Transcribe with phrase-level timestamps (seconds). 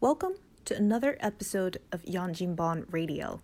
[0.00, 3.40] Welcome to another episode of Yanjinban Radio.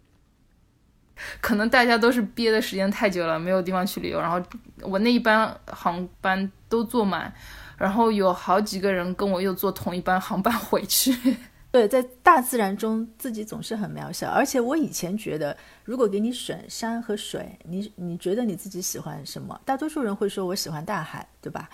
[1.43, 4.19] 可能大家都是憋的时间太久了，没有地方去旅游。
[4.19, 4.41] 然后
[4.81, 7.31] 我那一班航班都坐满，
[7.77, 11.37] 然后有好几个人跟我又坐同一班航班回去。
[11.71, 14.31] 对，在大自然中，自己总是很渺小。
[14.31, 15.55] 而且我以前觉得，
[15.85, 19.61] 如果给你选山和水，你你觉得你自己喜欢什么？
[19.67, 21.69] 大多数人会说我喜欢大海，对吧？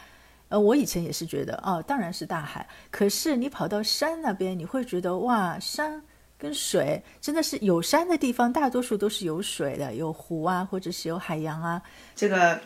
[0.52, 2.68] 呃，我以前也是觉得，哦，当然是大海。
[2.90, 6.02] 可是你跑到山那边，你会觉得，哇，山
[6.38, 11.80] 跟水真的是有山的地方，大多数都是有水的，有湖啊，或者是有海洋啊。
[12.14, 12.60] 这个，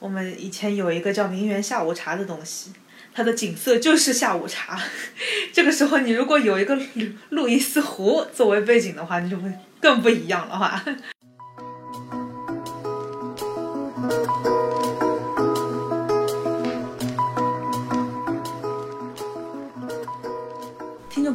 [0.00, 2.72] 我们以前有一个叫名媛下午茶的东西，
[3.14, 4.76] 它的景色就是下午茶。
[5.54, 6.82] 这个时候，你如果有一个路
[7.28, 10.84] 路易斯湖作为背景的话，你就会更不一样了哈。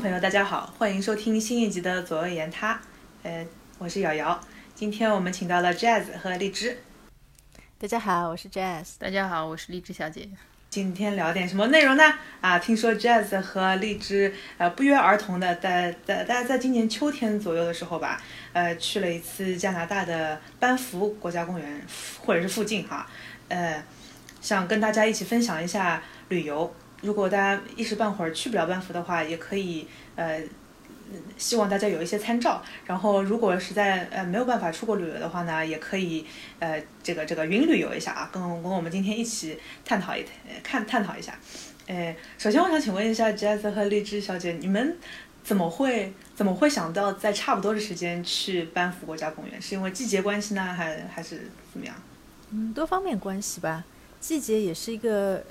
[0.05, 2.79] 朋友，大家好，欢迎收听新一集的左右言他。
[3.23, 3.43] 呃，
[3.79, 4.39] 我是瑶瑶，
[4.75, 6.77] 今天我们请到了 Jazz 和荔枝。
[7.79, 8.89] 大家好，我是 Jazz。
[8.99, 10.29] 大家好，我是荔枝小姐。
[10.69, 12.03] 今天聊点什么内容呢？
[12.39, 18.21] 啊，听说 Jazz 和荔枝呃不约而同的在在大家在今年秋天左右的时候吧，
[18.53, 21.81] 呃去了一次加拿大的班夫国家公园
[22.23, 23.07] 或者是附近哈，
[23.47, 23.83] 呃
[24.39, 26.71] 想跟大家一起分享一下旅游。
[27.01, 30.41] 如果大家一时半会儿去不了班夫的话，也可以呃，
[31.37, 32.63] 希望大家有一些参照。
[32.85, 36.25] 然后如果实在呃没有办法出国旅游的话呢，也可以
[36.59, 40.25] 呃这个这个云旅游一下啊，跟跟我们今天一起探讨一
[40.63, 41.37] 看探讨一下。
[41.85, 44.97] 呃，首先我想请问一下 Jazz 和荔枝小姐，你们
[45.43, 49.61] 怎么会怎么会想到在差不多的时间去班夫国家公园？
[49.61, 51.95] 是因为季节关系呢，还还是怎么样？
[52.49, 53.83] 嗯，多方面关系吧。
[54.19, 55.43] 季节也是一个。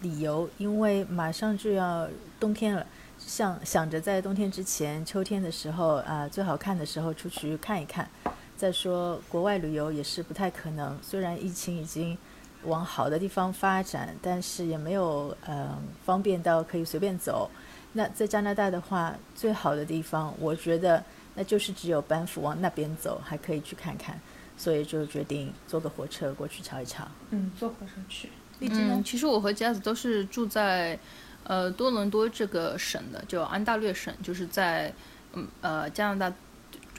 [0.00, 2.86] 理由，因为马上就要冬天了，
[3.18, 8.08] 想想着在冬天之前，秋天的时候啊，最好看的时候出去看一看。
[8.56, 12.18] 再说国外旅游也是不太可能，虽然疫情已经
[12.64, 17.48] 往好的地方发展，但是也没有嗯方便到可以随便走。
[17.92, 21.02] 那在加拿大的话，最好的地方，我觉得
[21.34, 24.20] 那就是只有班夫往那边走，还可以去看看，
[24.56, 27.06] 所以就决定坐个火车过去瞧一瞧。
[27.30, 28.28] 嗯，坐火车去。
[28.60, 30.98] 嗯，其实我和 Jazz 都是住在，
[31.44, 34.92] 呃，多伦多这个省的，就安大略省，就是在，
[35.34, 36.36] 嗯呃加拿大，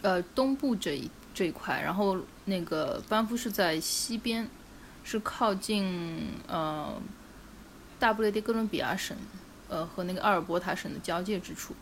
[0.02, 1.81] 呃东部这一这一块。
[1.81, 4.47] 然后那个班夫是在西边，
[5.03, 6.94] 是靠近呃
[8.00, 9.18] 大不列颠哥伦比亚省，
[9.68, 11.76] 呃和那个阿尔伯塔省的交界之处。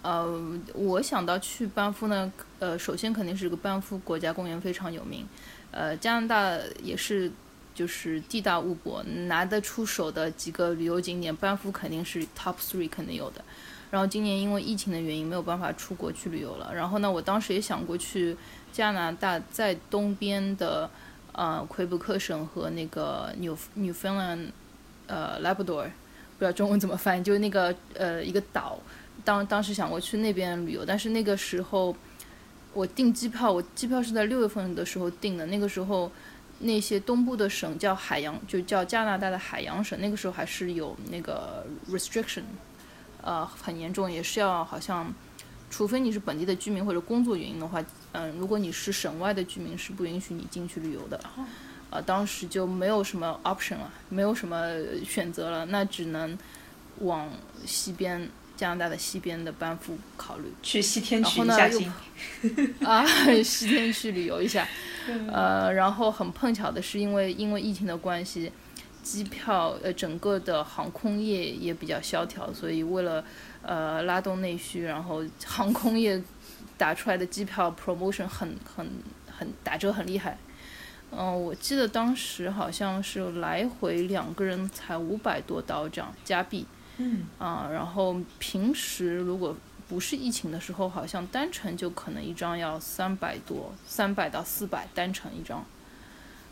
[0.00, 0.40] 呃，
[0.72, 5.26] 我想到去班夫呢，呃，首先肯定是个班夫国家公园非常有名，
[5.70, 7.30] 呃，加拿大也是。
[7.78, 13.44] 就是地大物博，拿得出手的几个旅游景点，班夫肯定是 top three 肯定有的。
[13.88, 16.74] 然后今年因为疫情的原因，没有办法出国去旅游了。
[16.74, 18.36] 然后呢，我当时也想过去
[18.72, 20.90] 加拿大在东边的
[21.30, 24.48] 呃魁北克省和那个 New Newfoundland
[25.06, 28.76] 呃 Labrador，不知道中文怎么翻译，就是那个呃一个岛。
[29.24, 31.94] 当当时想过去那边旅游，但是那个时候
[32.74, 36.10] 我订机票，我机票是在六月份的时候订的，那个时候。
[36.58, 40.00] 那些东部的省叫海洋，就叫加拿大的海洋省。
[40.00, 42.42] 那个时候还是有那个 restriction，
[43.22, 45.12] 呃，很严重，也是要好像，
[45.70, 51.20] 除非你是本地的居民或者工作原因的话，嗯，如果你是省外的居民是不允许你进去旅游的。
[51.90, 54.68] 呃，当时就没有什么 option 了，没有什么
[55.06, 56.36] 选择了，那只能
[56.98, 57.30] 往
[57.64, 58.28] 西边。
[58.58, 61.90] 加拿大的西边的班夫考虑去西天取一下经
[62.84, 63.06] 啊，
[63.40, 64.66] 西天去旅游一下，
[65.32, 68.50] 呃，然后很碰巧的是，因为因为疫情的关系，
[69.00, 73.24] 机票呃整个的航空业也比较萧条，所以为了
[73.62, 76.20] 呃拉动内需，然后航空业
[76.76, 78.90] 打出来的机票 promotion 很很
[79.30, 80.36] 很打折很厉害，
[81.12, 86.66] 嗯，我记得当时好像是来回两个人才五百多刀这样加币。
[86.98, 89.56] 嗯啊，然后平时如果
[89.88, 95.64] 不是疫情的时候，好像单程就可能一张要三百多，三百到四百单程一张，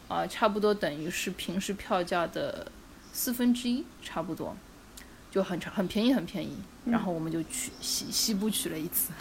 [0.08, 2.70] 啊，差不多等于是平时票价的
[3.12, 4.56] 四分之一，差不多，
[5.30, 6.56] 就很长，很便宜，很便宜。
[6.86, 9.12] 然后我们就去西西部去了一次，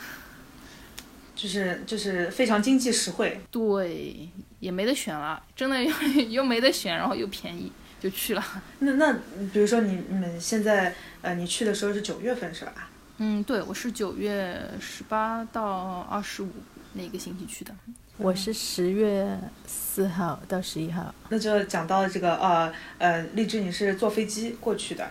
[1.36, 3.42] 就是就是非常经济实惠。
[3.50, 4.30] 对，
[4.60, 5.92] 也没得选了，真的又
[6.30, 7.72] 又没得选，然后又便宜。
[8.06, 8.44] 就去了。
[8.80, 9.13] 那那
[9.52, 10.94] 比如说你你们现在
[11.24, 12.90] 呃，你去的时候是九月份是吧？
[13.18, 16.50] 嗯，对，我是九月十八到二十五
[16.94, 17.74] 那个星期去的。
[18.18, 19.36] 我是十月
[19.66, 21.13] 四号到十一号。
[21.30, 25.10] 那就讲到这个呃呃，荔枝你是坐飞机过去的，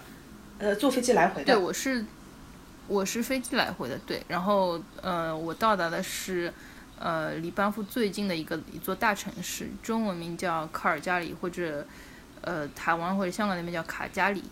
[0.58, 1.52] 呃，坐飞机来回的。
[1.52, 2.04] 对，我是
[2.86, 4.22] 我是飞机来回的，对。
[4.28, 6.52] 然后呃，我到达的是
[7.00, 11.84] 呃离班夫最近的一个一座大城市，中文名叫卡尔加里，或者
[12.44, 14.42] 呃台湾或者香港那边叫卡加里，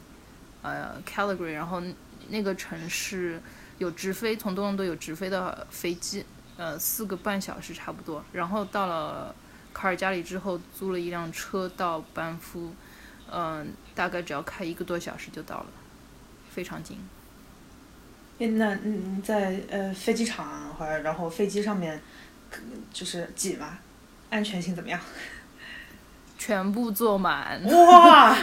[0.62, 1.52] 呃 Calgary。
[1.52, 1.82] 然后
[2.28, 3.40] 那个城市
[3.78, 6.24] 有直飞，从多伦多有直飞的飞机，
[6.56, 8.24] 呃四个半小时差不多。
[8.32, 9.34] 然后到了
[9.72, 12.74] 卡尔加里之后，租了一辆车到班夫，
[13.30, 15.66] 嗯，大概只要开一个多小时就到了，
[16.50, 16.98] 非常近。
[18.38, 22.00] 那嗯，在呃飞机场或者然后飞机上面，
[22.92, 23.78] 就是挤吗？
[24.30, 24.98] 安全性怎么样？
[26.44, 27.62] 全部坐满。
[27.70, 28.36] 哇！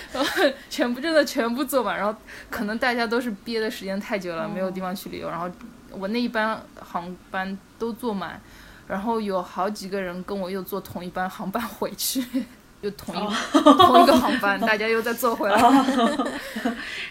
[0.68, 2.14] 全部真的全部坐满，然后
[2.50, 5.30] 可能大家都是憋的时间太久了，没有地方去旅游。
[5.30, 5.50] 然后
[5.90, 8.38] 我那一班航班都坐满，
[8.86, 12.22] 然后有好几个人跟我又坐同一班航班回去。
[12.80, 13.18] 就同一
[13.62, 15.60] 同一个航班， 大家又再坐回来，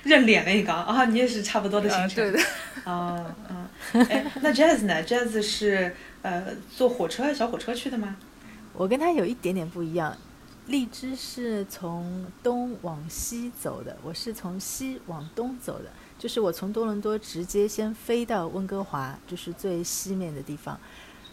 [0.03, 1.03] 认脸了一个啊！
[1.05, 2.39] 你也是差不多的行程，对的。
[2.85, 8.15] 啊嗯，哎，那 Jazz 呢？Jazz 是呃坐火车小火车去的吗？
[8.73, 10.15] 我跟他有一点点不一样，
[10.67, 15.85] 荔枝是从东往西走的，我是从西往东走的，
[16.19, 20.77] 就是我从多伦多直接先飞到温哥华，就是最西面的地方。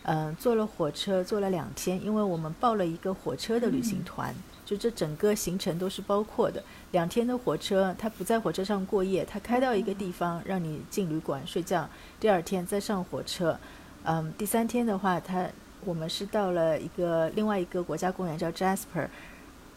[0.04, 4.32] 嗯，坐了火车坐了两天，因为我们报了一个火车的旅行团，
[4.64, 6.62] 就这整个行程都是包括的。
[6.92, 11.88] 两天的火车，他不在火车上过夜，他开到一个地方让你进旅馆睡觉，
[12.20, 13.58] 第二天再上火车。
[14.04, 15.48] 嗯，第三天的话，他
[15.84, 19.08] 我们是到了一个另外一个国家公园叫 Jasper，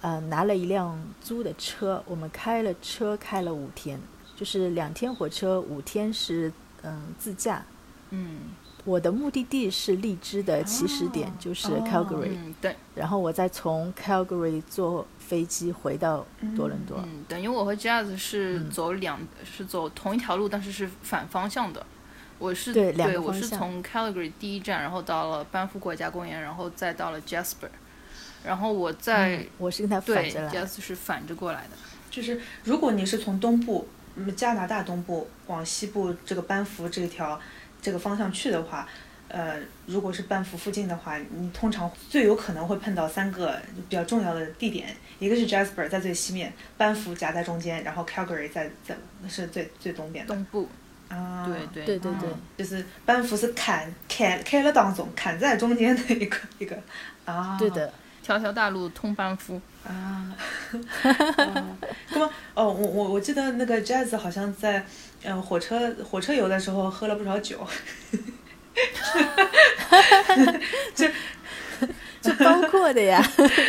[0.01, 3.99] 嗯，拿了一辆租的车，我们开了车开了五天，
[4.35, 6.51] 就是两天火车，五天是
[6.83, 7.63] 嗯自驾，
[8.11, 8.39] 嗯。
[8.85, 12.29] 我的目的地是荔枝的起始点，就是 Calgary。
[12.31, 12.73] 嗯，对。
[12.95, 16.25] 然后我再从 Calgary 坐飞机回到
[16.55, 16.97] 多伦多。
[17.03, 21.85] 嗯，等于我和 Jazz 是走两，是走同一条路，但是是反方向的。
[22.39, 27.69] 我是对两个我是从 Calgary 第一站，然后到了班夫国家公园，然后再到了 Jasper。
[28.43, 30.51] 然后我在我是跟他反着来。
[30.51, 31.77] Jasper 是反着过来的。
[32.09, 33.87] 就是如果你是从东部，
[34.35, 37.39] 加拿大东部往西部这个班夫这条。
[37.79, 38.89] 这个方向去的话，
[39.27, 48.97] 呃，如果是班夫附近的话，你通常最有可能会碰到三个比较重要的地点，一个是 Jasper 在最西面，班夫夹在中间，然后 Calgary 在在
[49.29, 50.67] 是最最东边的东部
[51.09, 56.77] 啊，对对对对对，就是班服是砍砍开了当中，砍在中间的一个一个
[57.25, 59.59] 啊，对的，条条大路通班夫。
[59.85, 60.35] 啊，
[62.11, 64.85] 那么哦，我我我记得那个 Jazz 好像在。
[65.23, 67.67] 嗯，火车火车游的时候喝了不少酒，
[70.93, 71.11] 这
[72.21, 73.19] 这包括的呀。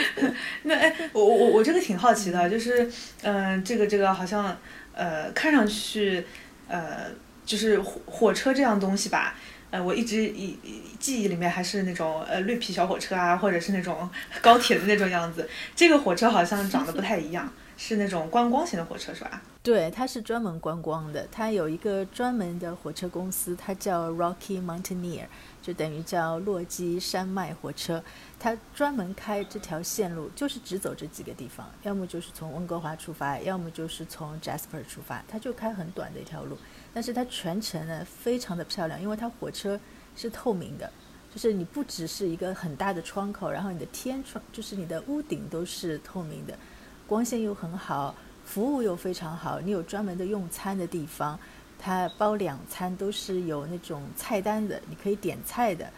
[0.64, 2.88] 那哎，我我我这个挺好奇的，就是
[3.22, 4.54] 嗯，这个这个好像
[4.92, 6.22] 呃，看上去
[6.68, 7.06] 呃，
[7.48, 9.34] 就是火火车这样东西吧，
[9.70, 10.58] 呃，我一直以
[11.00, 14.08] 记忆里面还是那种呃绿皮小火车啊，或者是那种
[14.42, 15.48] 高铁的那种样子。
[15.74, 17.50] 这个火车好像长得不太一样。
[17.80, 19.40] 是那种观光型的火车是吧？
[19.62, 21.24] 对，它是专门观光的。
[21.30, 25.26] 它有一个专门的火车公司，它叫 Rocky Mountaineer，
[25.62, 28.02] 就等于叫落基山脉火车。
[28.36, 35.22] 它专门开这条线路，就是只走这几个地方，要么就是从温哥华出发，要么就是从 Jasper 出发。
[35.28, 36.58] 它就开很短的一条路，
[36.92, 39.78] 但是它全程呢非常的漂亮，因为它火车
[40.16, 40.90] 是透明的，
[41.34, 46.58] 就是你不只是一个很大的窗口，然后你的天窗就是你的屋顶都是透明的。
[47.06, 48.14] 光线又很好，
[48.44, 49.60] 服务又非常好。
[49.60, 51.38] 你有专门的用餐的地方，
[51.78, 55.88] 它包两餐都是有那种菜单的，你可以点菜的。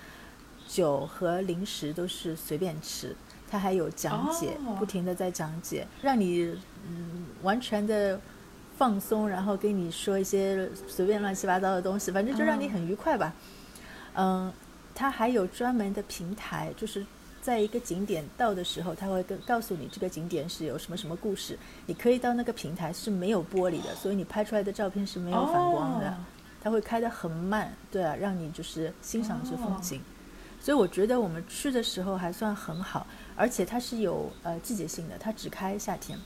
[0.68, 3.16] 酒和零食都是随便吃，
[3.50, 6.56] 它还有讲解，不停的在讲解，让你
[6.88, 8.20] 嗯完全的
[8.80, 13.34] 放松，然后跟你说一些随便乱七八糟的东西，反正就让你很愉快吧。
[14.14, 14.50] 嗯，
[14.94, 17.04] 它还有专门的平台，就是。
[17.42, 21.58] 在一个景点到的时候，它会跟告诉你这个景点是有什么什么故事。
[21.86, 26.14] 你可以到那个平台是没有玻璃的，所以你拍出来的照片是没有反光的。
[26.62, 30.02] 它会开得很慢，对啊，让你就是欣赏这风景。
[30.60, 36.18] 所以我觉得我们去的时候还算很好，而且它是有呃季节性的，它只开夏天。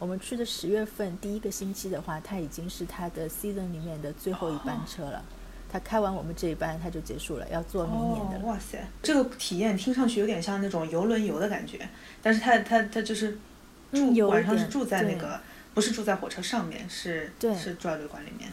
[0.00, 5.22] 我们去的十月份第一个星期的话，它已经是它的 season 里面的最后一班车了。
[5.70, 8.46] 他开完我们这一班，他就结束了，要坐明年的。
[8.46, 11.88] 哇塞，这个体验听上去有点像那种游轮游的感觉，
[12.20, 13.38] 但是他他他就是
[13.92, 15.38] 住晚上是住在那个，
[15.74, 18.50] 不是住在火车上面，是是住在旅馆里面。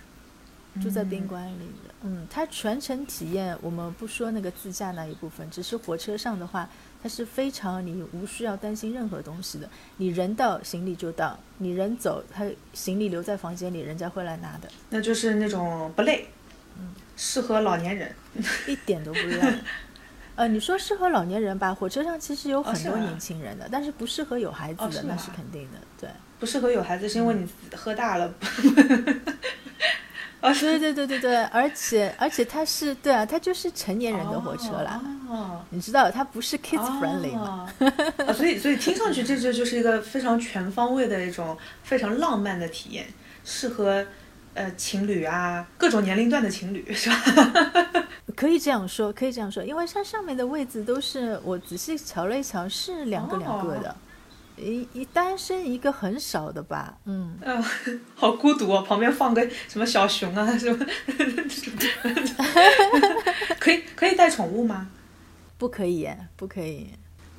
[0.81, 1.93] 住在宾馆里的。
[2.03, 6.69] 嗯，它全程体验，我们不说那个自驾那一部分，只是火车上的话，
[7.01, 9.69] 它是非常你无需要担心任何东西的。
[9.97, 14.69] 你人到，行李就到；你人走，他行李留在房间里，人家会来拿的。
[14.89, 16.27] 那就是那种不累，
[16.77, 18.13] 嗯，适合老年人，
[18.67, 19.41] 一点都不累。
[20.35, 25.79] 呃，你说适合老年人吧，火车上其实有很多年轻人的，但是不适合有孩子的，那是肯定的。
[25.99, 26.07] 对，
[26.39, 28.31] 不适合有孩子是因为你喝大了。
[30.51, 35.01] 哦，对对对对对，而且而且它是对啊，它就是成年人的火车啦。
[35.29, 37.69] 哦，你知道它不是 kids friendly 吗？
[38.33, 43.05] 所以所以听上去这这就是一个非常全方位的一种非常浪漫的体验，
[43.43, 44.05] 适合
[44.53, 47.15] 呃情侣啊各种年龄段的情侣 是吧？
[48.35, 53.95] 可以这样说，可以这样说，因为它上面的位置都是我仔细瞧了一瞧，是两个两个的。
[54.57, 57.63] 一一单身一个很少的吧，嗯，嗯，
[58.15, 60.85] 好孤独哦，旁边放个什么小熊啊 什么，
[63.59, 64.87] 可以可以带宠物吗？
[65.57, 66.87] 不可以，不可以，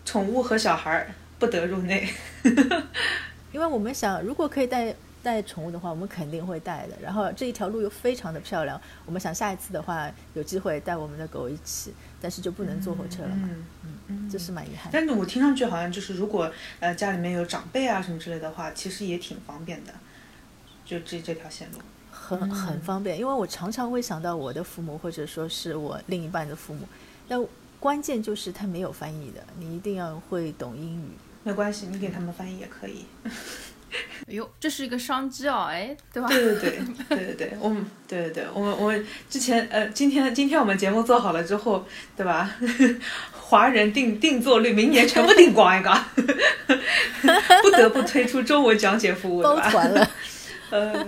[0.05, 2.09] 宠物和小孩不得入内，
[3.53, 4.95] 因为我们想，如果可以带。
[5.29, 6.97] 带宠物的话，我们肯定会带的。
[7.03, 13.51] 然后这一条路又非常的漂亮，我们想下一次的话有机会带我们的狗一起，但是就不能坐火车了嘛。
[13.53, 14.91] 嗯嗯，这是蛮遗憾。
[14.91, 19.93] 但是我听上去好像就是，如果呃家里面有长辈啊什么之类的话，其实也挺方便的。
[20.87, 21.79] 就这这条线路，
[22.11, 26.89] 很很方便，因为我常常会想到我的父母或者说是我另一半的父母。
[27.29, 27.39] 但
[27.79, 31.11] 关键就是他没有翻译的，你一定要会懂英语。
[31.45, 33.05] 没关系，你给他们翻译也可以。
[34.29, 36.29] 哎呦，这是一个商机哦，哎，对吧？
[36.29, 36.71] 对对对
[37.09, 42.55] 对对对，我们对对对，我们我们之前呃，今天今天我们节目做好了之后，对吧？
[43.33, 45.91] 华人定定做率明年全部定光一个，
[47.63, 50.11] 不得不推出中文讲解服务，包团了。
[50.71, 51.07] 呃，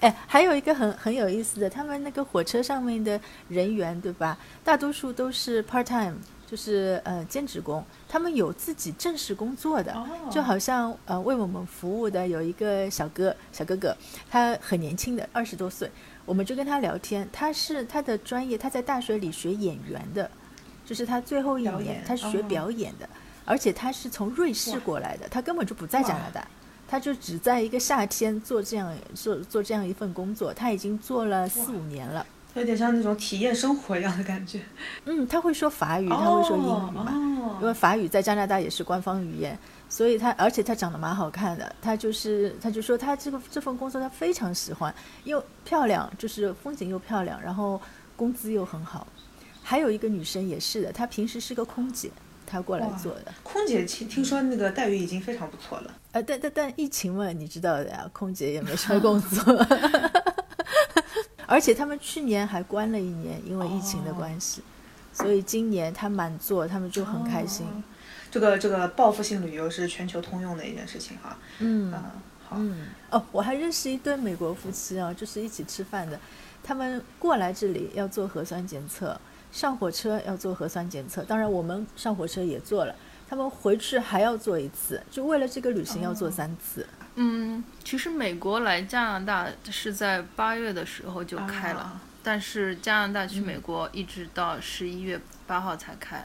[0.00, 4.36] 哎，还有一个很很有意思的，他们那个火车上面的人员，对吧？
[4.64, 6.16] 大多数都是 part time。
[6.52, 13.96] 就是呃兼职工，他们有自己正式工作的，就好像呃为我们服务的有一个小哥小哥哥，
[14.30, 15.90] 他很年轻的二十多岁，
[16.26, 20.30] 我们就跟他聊天，他是他的专业，他在大学里学演员的，
[20.84, 23.08] 就是他最后一年他是学表演的，
[23.46, 26.46] 而且他是从瑞士过来的，他根本就不在加拿大，
[26.86, 32.26] 他就只在一个夏天做这样做做这样一份工作，他已经做了四五年了。
[32.54, 34.60] 有点像那种体验生活一样的感觉。
[35.04, 44.94] 嗯，他会说法语，他会说英语嘛，因为法语在加拿大也是官方语言，所以他而且他长得蛮好看的，他就是他就说他这个这份工作他非常喜欢，
[45.24, 47.80] 又漂亮，就是风景又漂亮，然后
[48.16, 49.06] 工资又很好。
[49.62, 52.10] 还有一个女生也是的，她平时是个空姐，
[52.44, 53.32] 她过来做的。
[53.44, 55.94] 空姐听听说那个待遇已经非常不错了。
[56.10, 59.66] 呃，但但但疫情嘛，你知道的呀，空姐也没什么 工作。
[61.52, 64.62] 而且他们去年还关了一年，因为疫情的关系，
[65.12, 67.66] 所以今年他满座，他们就很开心。
[68.30, 71.36] 这个这个报复性旅游是全球通用的一件事情哈。
[71.58, 72.56] 嗯，好。
[72.56, 76.18] 嗯，哦，我还认识一对美国夫妻啊，就是一起吃饭的，
[76.64, 79.20] 他们过来这里要做核酸检测，
[79.52, 82.94] 上火车要做核酸检测，当然我们上火车也做了，
[83.28, 86.86] 他们回去还要做一次，就为了这个旅行要做三次。
[87.14, 96.24] 嗯，其实美国来加拿大是在八月的时候就开了，但是加拿大去美国一直到十一月八号才开。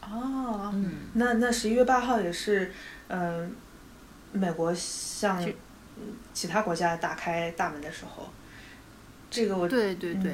[0.00, 2.72] 哦，嗯，那那十一月八号也是，
[3.08, 3.52] 嗯，
[4.30, 5.44] 美国向
[6.32, 8.28] 其他国家打开大门的时候，
[9.28, 10.32] 这个我对对对，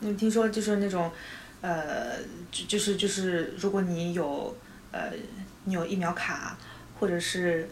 [0.00, 1.12] 你听说就是那种，
[1.60, 2.16] 呃，
[2.50, 4.56] 就就是就是如果你有
[4.90, 5.10] 呃
[5.64, 6.56] 你有疫苗卡
[6.98, 7.68] 或者是。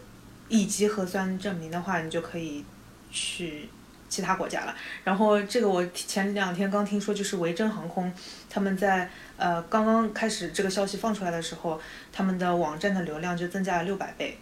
[0.49, 2.63] 以及核酸证明的话，你就可以
[3.11, 3.67] 去
[4.09, 4.75] 其他国家了。
[5.03, 8.11] 然后这个我前两天刚听说，就是维珍航空
[8.49, 11.79] 他们在呃刚刚开始这个消息放出来的时候，
[12.13, 14.37] 他们的网站的流量就增加了六百倍，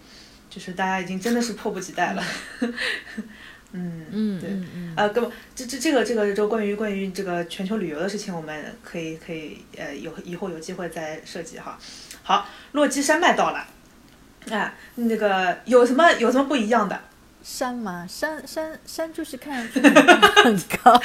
[0.50, 2.24] 就是大家已经真的是迫不及待了。
[3.78, 4.50] 嗯嗯对
[4.96, 11.78] 啊，哥们，这这这个这个就关于关于这个全球旅游的事情，我们可以可以呃有以后有机会再设计哈。
[12.24, 13.68] 好，落基山脉到了。
[14.50, 17.00] 哎，那个有什么有什么不一样的？
[17.44, 19.80] 山嘛，山山山就是看 上去
[20.44, 21.00] 很高，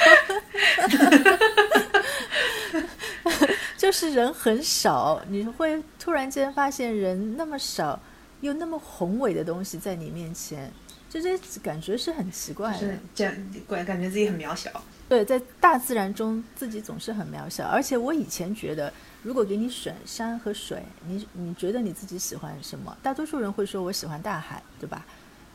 [3.77, 7.99] 就是人很少，你会突然间发现人那么少，
[8.39, 10.71] 又那么宏伟的东西在你面前，
[11.09, 13.33] 就这感觉是很奇怪的，这样
[13.69, 14.71] 感感觉自己很渺小。
[15.07, 18.91] 对，在大自然中自己总是很渺小，而且我以前觉得。
[19.23, 22.97] 如果给你选山和水，你你觉得你自己喜欢什么？
[23.03, 25.05] 大多数人会说我喜欢大海，对吧？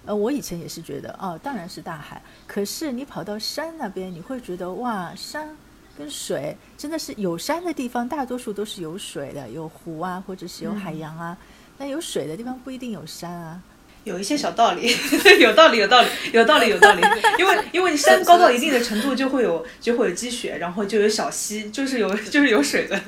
[0.04, 2.22] 呃，我以前也是觉得，哦，当然是大海。
[2.46, 5.56] 可是你跑到山那边，你会觉得，哇，山
[5.98, 11.36] 跟水真的是有山的地方，大多数都是有水的，有湖啊，或者是有海洋啊。
[11.76, 13.60] 那有水的地方不一定有山啊。
[14.06, 14.96] 有一些小道理，
[15.40, 17.02] 有道理，有道理，有道理，有道理。
[17.38, 22.98] 因为因为山高到一定的程度，就会有就会有积雪，然后就有小溪，就是有 就是有水的，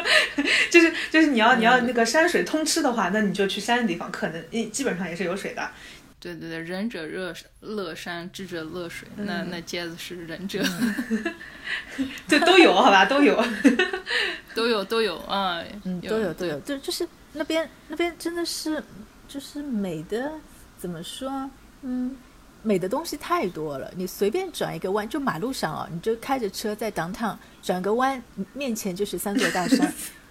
[0.70, 5.70] 就是就是你要你要那个山水通吃的话，那你就去山的地方，可能基本上也是有水的。
[6.20, 9.08] 对对对，仁者乐乐山，智者乐水。
[9.16, 10.62] 那那戒子是仁者，
[12.28, 13.06] 这都有好吧？
[13.06, 13.42] 都有，
[14.54, 18.84] 都有都有啊，嗯，都有都有，就就是那边那边真的是。
[19.32, 20.30] 就是美的，
[20.78, 21.48] 怎么说？
[21.80, 22.14] 嗯，
[22.62, 23.90] 美的东西太多了。
[23.96, 28.22] 你随便转一个弯，就马路上哦，你就开着车在 downtown 转个弯，
[28.52, 29.90] 面前就是三座大山。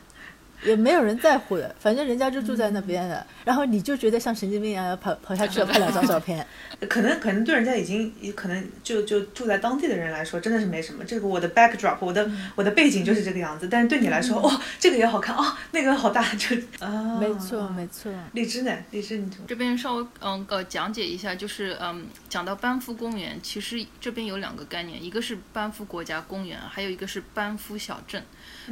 [0.63, 6.45] 也没有人在乎的，反正人家就住在那边的，然后你就觉得像神经病一样要跑跑下去拍两张照片。
[6.89, 11.03] 可能可能对人家已经可能就就住在当地的人来说，真的是没什么。
[11.03, 13.67] 这个我的 backdrop，我的我的背景就是这个样子。
[13.69, 18.11] 但是对你来说，哦，这个也好看哦，那个好大，就啊， 没错没错。
[18.33, 18.75] 荔枝呢？
[18.91, 28.23] 荔枝，你这边稍微嗯呃讲解一下，就是嗯讲到班夫公园，其实这边有两个概念，一个是班夫国家公园，还有一个是班夫小镇。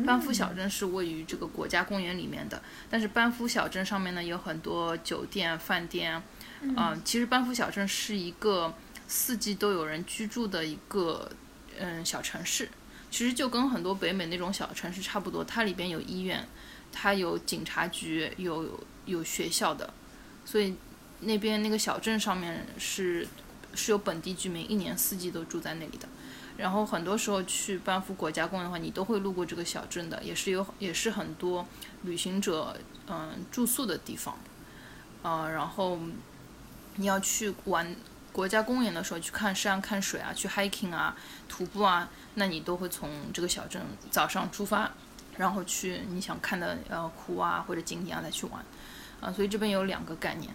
[0.06, 6.22] 班夫小镇是位于这个国家公园里面的，但是班夫小镇上面呢有很多酒店、饭店，
[6.62, 8.74] 嗯，其实班夫小镇是一个
[9.08, 11.32] 四季都有人居住的一个
[11.80, 12.70] 嗯小城市，
[13.10, 16.48] 其实就跟很多北美那种小城市差不多，它里边有医院，
[16.92, 19.94] 它有警察局，有有学校的，
[20.46, 20.76] 所以
[21.22, 23.28] 那边那个小镇上面是
[23.74, 26.08] 是有本地居民，一年四季都住在那里的。
[26.58, 31.66] 然后很多时候去班夫国家公园的话，你都会路过这个小镇的，也是有也是很多
[32.04, 32.76] 旅行者
[33.08, 34.38] 嗯住宿的地方，
[35.24, 36.00] 呃，然后
[36.96, 37.96] 你要去玩
[38.32, 41.16] 国家公园的时候，去看山看水啊，去 hiking 啊，
[41.48, 43.82] 徒步啊，那你都会从这个小镇
[44.12, 44.92] 早上出发，
[45.38, 48.64] 然后去你想看的呃湖啊或者景点啊再去玩，
[49.22, 50.54] 啊，所以这边有两个概念。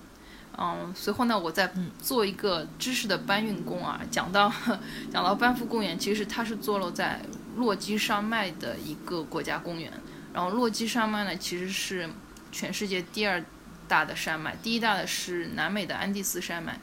[0.56, 4.00] 嗯，随后呢，我再做一个知识的搬运工啊。
[4.10, 4.52] 讲到
[5.12, 7.20] 讲到班夫公园，其实它是坐落在
[7.56, 9.92] 落基山脉的一个国家公园。
[10.32, 12.08] 然后落基山脉呢，其实是
[12.50, 13.44] 全世界第二
[13.86, 16.78] 大的山脉，第一大的是南美的安第斯山脉，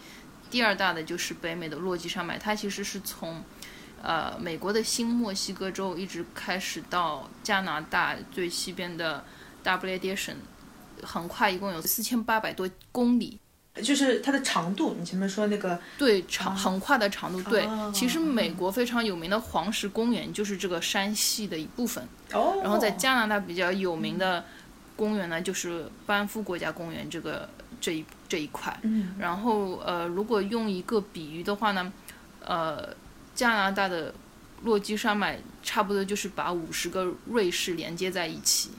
[0.49, 2.37] 第二大的就是北美的落基山脉。
[2.37, 3.43] 它其实是从
[4.01, 9.23] 呃美国的新墨西哥州一直开始到加拿大最西边的
[9.63, 10.33] 大不列颠省，
[11.03, 13.37] 横跨一共有四千八百多公里。
[13.75, 22.05] 就是它的长度，你前面说那个对长横跨的长度，对，其实美国非常有名的黄石公园就是这个山系的一部分。
[22.33, 22.59] 哦。
[22.61, 24.43] 然后在加拿大比较有名的
[24.97, 27.47] 公园呢，就是班夫国家公园这个
[27.79, 28.77] 这一这一块。
[28.81, 29.15] 嗯。
[29.17, 31.93] 然后呃，如果用一个比喻的话呢，
[32.43, 32.93] 呃，
[33.33, 34.13] 加拿大的
[34.63, 38.71] 落基山脉差不多就是把五十个瑞士连接在一起。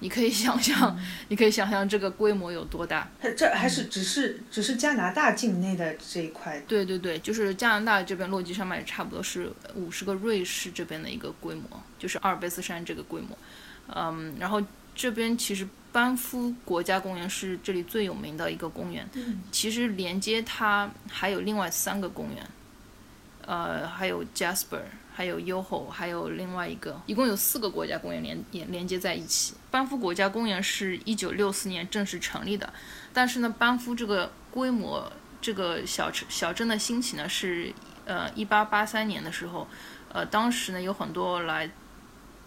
[0.00, 3.08] 你可以想象， 你可以想象这个规模有多大。
[3.36, 6.58] 这还是只是只是加拿大境内的这一块。
[6.66, 11.62] 对对对，就是加拿大这边落基山脉差不多是五十个瑞士这边的一个规模，
[11.98, 13.38] 就是阿尔卑斯山这个规模。
[13.94, 14.62] 嗯，然后
[14.94, 19.08] 这边其实班夫国家公园是这里最有名的一个公园。
[19.14, 19.40] 嗯。
[19.52, 22.46] 其实连接它还有另外三个公园，
[23.46, 24.82] 呃，还有 Jasper。
[25.20, 29.52] 还有 Yoho，还有另外一个，一共有四个国家公园连连连接在一起。
[29.70, 32.72] 班夫国家公园是一九六四年正式成立的，
[33.12, 37.70] 但是呢，班夫这个规模，这个小城小镇的兴起呢，是
[38.06, 39.68] 呃一八八三年的时候，
[40.10, 41.70] 呃，当时呢有很多来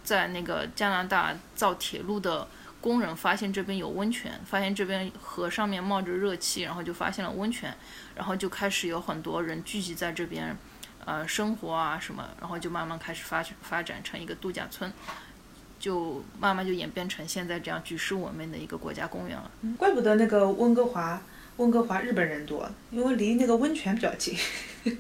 [0.03, 2.47] 在那个加拿大造铁路的
[2.81, 7.71] 工人发现这边有温泉，发现这边河上面冒着热气，然后就发现了温泉，
[8.15, 10.57] 然后就开始有很多人聚集在这边。
[11.05, 14.91] 呃，生活啊什么，然后就慢慢开始发发展成一个度假村，
[15.79, 19.51] 就慢慢就演变成现在这样举世闻名的一个国家公园了。
[19.77, 21.21] 怪不得那个温哥华，
[21.57, 24.37] 温哥华日本人多，因为离那个温泉比较近。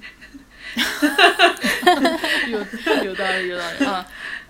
[2.47, 2.57] 有
[3.03, 4.05] 有道理，有道理啊！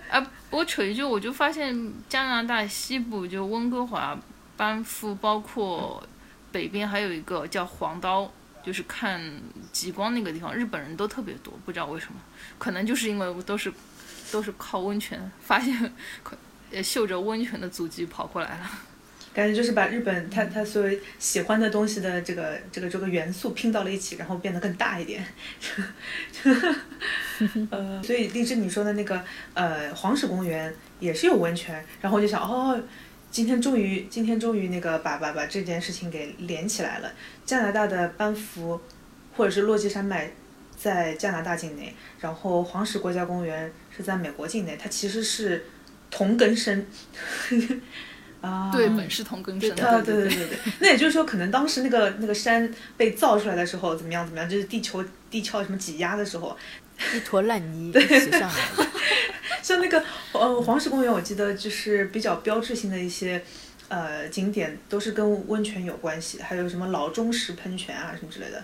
[0.10, 4.18] 啊，不过扯一句，我就发现加拿大西部就温哥华、
[4.56, 6.02] 班夫，包括
[6.52, 8.32] 北边还有一个叫黄刀。
[8.64, 9.22] 就是看
[9.72, 12.14] 极光那个地方，日本人都特别多，不知道为什么，
[12.58, 13.72] 可能就是因为都是
[14.32, 15.94] 都是靠温泉，发现
[16.72, 18.72] 呃嗅着温泉的足迹跑过来了。
[19.34, 25.26] 感觉就是把日本他他所有喜欢的东西的这个这个这个元素拼到了一起，然后变得更大一点。
[27.72, 29.24] 呃，所以荔枝你说的那个
[29.56, 32.82] 呃黄石公园也是有温泉，然后我就想哦。
[33.34, 37.12] 今天终于，今天终于那个把把把这件事情给连起来了。
[37.44, 38.80] 加拿大的班夫，
[39.36, 40.32] 或者是落基山脉，
[40.78, 45.66] 在加拿大境内，然后黄石国家公园是在美国境内，它其实是
[46.12, 46.86] 同根生。
[48.40, 49.72] 啊，对，本是同根生。
[49.84, 56.56] 啊，对对对对，那也就是说，可能当时那个那个山被造出来的时候，怎么样怎么样，就是地球地壳什么挤压的时候，
[57.16, 58.56] 一坨烂泥一起上来。
[59.62, 63.44] 像那个呃黄石公园，我记得就是比较标志性的一些
[63.88, 68.64] 呃景点，都是跟温泉有关系，还有什么老钟石喷泉啊什么之类的，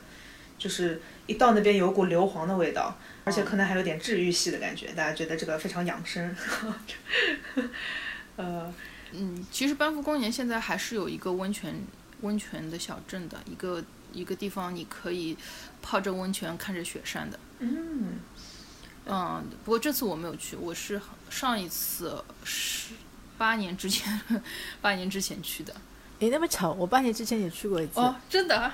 [0.58, 6.36] 就是一到那边有股硫磺的味道，而且可能还有点治愈系的感觉，大家觉得这个非常养生。
[8.36, 8.74] 呃。
[9.12, 11.74] 嗯，其实班夫公园现在还是有一个温泉
[12.22, 15.36] 温泉的小镇的一个一个地方，你可以
[15.82, 17.40] 泡着温泉看着雪山的。
[17.58, 18.20] 嗯，
[19.06, 22.94] 嗯，不过这次我没有去，我是上一次是
[23.38, 24.20] 八年之前，
[24.82, 25.74] 八年之前去的。
[26.20, 28.00] 诶，那么巧，我八年之前也去过一次。
[28.00, 28.72] 哦，真的？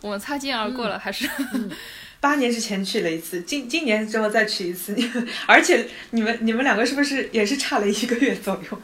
[0.00, 1.28] 我们擦肩而过了，还是？
[2.18, 4.96] 八年之前去了一次，今今年之后再去一次。
[5.46, 8.82] 而且你们你们两个是不是也是差了一个月左右？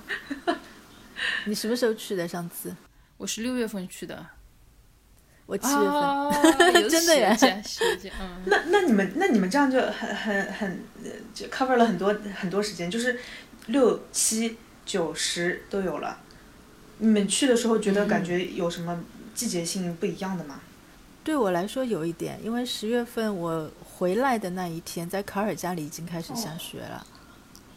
[1.44, 2.26] 你什么时候去的？
[2.26, 2.74] 上次
[3.16, 4.26] 我是六月份去的，
[5.48, 7.34] 我七月份， 真的呀？
[8.20, 10.84] 嗯，那那你们那你们这样就很很很
[11.32, 13.18] 就 cover 了很多很多时间，就是
[13.68, 16.18] 六七九十都有了。
[16.98, 19.02] 你们去的时候觉得感觉有什么
[19.34, 20.60] 季节性不一样的吗？
[21.24, 27.06] 对我来说有一点，因为十月份我回来的那一天，在卡尔加里已经开始下雪了，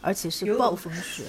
[0.02, 1.24] 而且是暴风雪。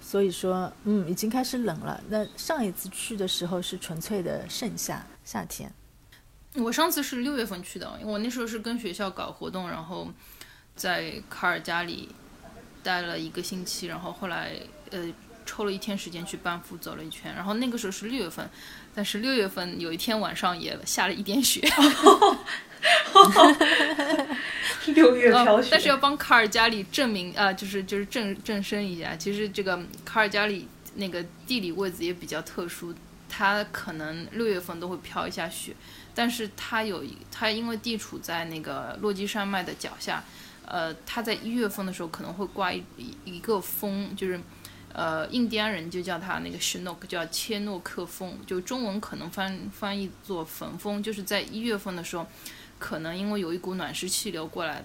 [0.00, 2.00] 所以说，嗯，已经开始冷了。
[2.08, 5.72] 那上一次去的时候是纯粹的盛夏，夏天。
[6.54, 10.08] 我上次是六月份去的，因为我那时候是跟学校搞活动，然后
[10.76, 12.08] 在卡尔加里
[12.82, 14.52] 待了一个星期，然后后来
[14.90, 15.12] 呃
[15.44, 18.48] 抽了一天时间去班夫走了一圈，然后那个时候是六月份，
[18.94, 21.60] 但是六月份有一天晚上也下了一点雪。
[24.86, 29.16] 六月飘雪，但是要帮卡尔加里证明啊，就是就是正正身一下。
[29.16, 32.94] 其实这个卡尔加里那个地理位置也比较特殊，
[33.36, 35.74] 它可能六月份都会飘一下雪，
[36.14, 40.22] 但是它有它因为地处在那个落基山脉的脚下，
[40.64, 42.84] 呃，它在一月份的时候可能会刮一
[43.24, 44.40] 一个风，就是
[44.92, 52.24] 呃印第安人就叫它那个 s h n o k 叫切诺克风，就中文可能翻翻译作焚风，就是在一月份的时候。
[52.76, 54.84] 可能因为有一股暖湿气流过来，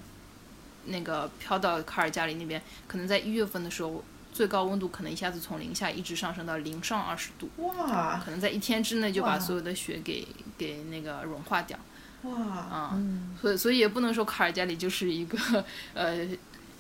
[0.86, 7.50] 那个飘到卡尔加里那边，可能在一月份的时候，最高温度可能一下子从零下一直上升到零上二十度。
[7.58, 8.22] 哇！
[8.24, 11.78] 可能在一天之内就把所有的雪给给那个融化掉。
[12.24, 12.32] 哇！
[12.42, 13.02] 啊，
[13.42, 15.64] 所以所以也不能说卡尔加里就是一个
[15.94, 16.28] 呃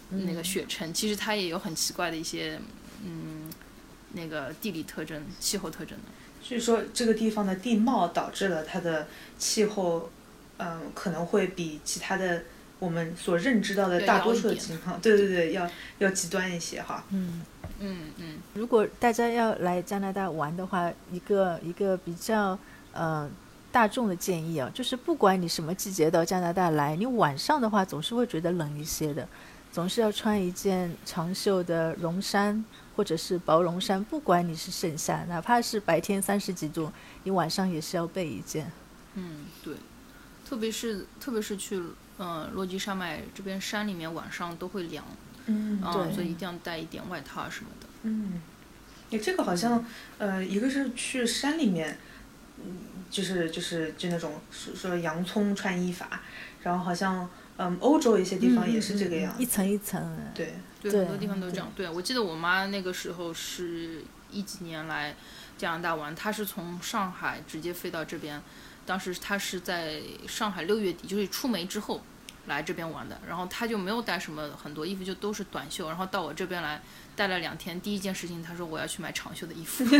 [0.10, 2.60] 那个雪城，其实它也有很奇怪的一些
[3.06, 3.50] 嗯
[4.14, 6.06] 那个地理特征、气候特征的。
[6.42, 9.08] 所以说这个地方的地貌导致了它的
[9.38, 10.10] 气候。
[10.62, 12.44] 嗯，可能会比其他的
[12.80, 17.04] 我们所认知到的大多数的情况，对对对，要要极端一些哈。
[17.10, 17.42] 嗯
[17.80, 18.38] 嗯嗯。
[18.54, 22.58] 如果大家要来加拿大玩的话，一个一个比较
[22.94, 23.30] 呃
[23.72, 29.28] 大众的建议啊，就是不管你什么季节到加拿大来，你晚上的话总是会觉得冷一些的，
[29.72, 32.64] 总是要穿一件长袖的绒衫
[32.96, 36.92] 或者是薄绒衫，不管你是盛夏，哪怕是白天三十几度，
[37.24, 38.72] 你晚上也是要备一件。
[39.16, 39.76] 嗯，对。
[40.48, 41.80] 特别是特别是去
[42.20, 45.04] 嗯落基山脉这边山里面晚上都会凉，
[45.46, 47.88] 嗯，对，所以一定要带一点外套什么的。
[48.04, 48.42] 嗯，
[49.10, 49.86] 你这个好像
[50.18, 51.98] 呃一个是去山里面，
[52.58, 52.78] 嗯，
[53.10, 56.22] 就是就是就那种说说洋葱穿衣法，
[56.62, 61.72] 然后好像嗯欧洲一些地方也是这个样，一层一层，对对，很多地方都这样。
[61.74, 65.16] 对，我记得我妈那个时候是一几年来
[65.58, 68.42] 加拿大玩，她是从上海直接飞到这边。
[68.90, 72.02] 当时他是在上海六月底，就是出梅之后
[72.48, 75.88] 来这边玩的，然后他就没有带什么很多衣服，就都是短袖。
[75.88, 76.82] 然后到我这边来
[77.16, 79.86] 待了两天，第一件事情他说我要去买长袖的衣服。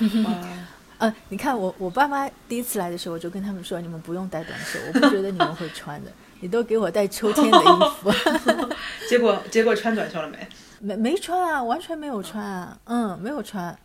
[0.98, 6.10] 嗯，你看我我爸妈第一次来的时候，我就跟他们说，你们不用带短袖，我不觉得你们会穿的，
[6.40, 7.62] 你都给我带秋天的衣
[8.00, 8.12] 服。
[9.08, 10.48] 结果结果穿短袖了没？
[10.80, 13.78] 没没穿啊，完全没有穿啊，嗯，没有穿。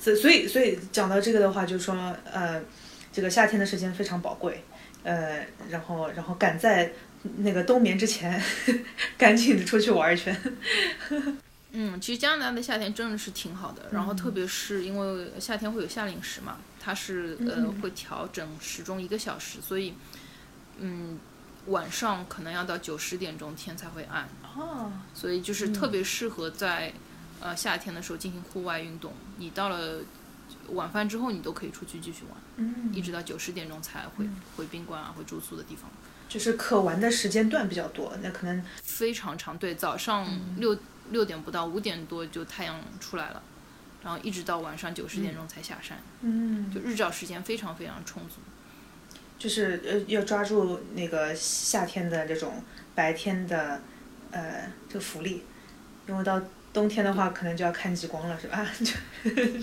[0.00, 1.94] 所所以所以讲到这个的话，就是说
[2.32, 2.62] 呃。
[3.18, 4.62] 这个夏天的时间非常宝贵，
[5.02, 6.92] 呃，然后然后赶在
[7.38, 8.40] 那个冬眠之前，
[9.18, 10.40] 赶紧的出去玩一圈。
[11.72, 19.94] 嗯，其实加拿大的夏天真的是挺好的，然后特别是因为夏天会有夏令时嘛，它是呃会调整时钟一个小时，所以
[20.78, 21.18] 嗯
[21.66, 24.28] 晚上可能要到九十点钟天才会暗。
[24.56, 26.92] 哦，所以就是特别适合在
[27.40, 29.98] 呃夏天的时候进行户外运动，你到了
[30.68, 32.90] 晚饭之后你都可以出去继续玩，嗯。
[32.92, 35.90] 一直到九十点钟才回回宾馆啊，回住宿的地方。
[36.28, 40.28] 就是可玩的时间段比较多，那可能非常长，对，早上
[40.58, 40.78] 六、
[41.10, 43.42] 六点不到五点多就太阳出来了，
[44.02, 48.34] 然后一直到晚上九十点钟才下山，嗯，就日照时间非常非常充足。
[49.38, 52.62] 就是呃要抓住那个夏天的这种
[52.94, 53.80] 白天的
[54.32, 55.44] 呃这个福利，
[56.06, 58.64] 因为到冬天的话可能就要看极光了，是吧？
[58.78, 58.92] 就
[59.24, 59.62] 对对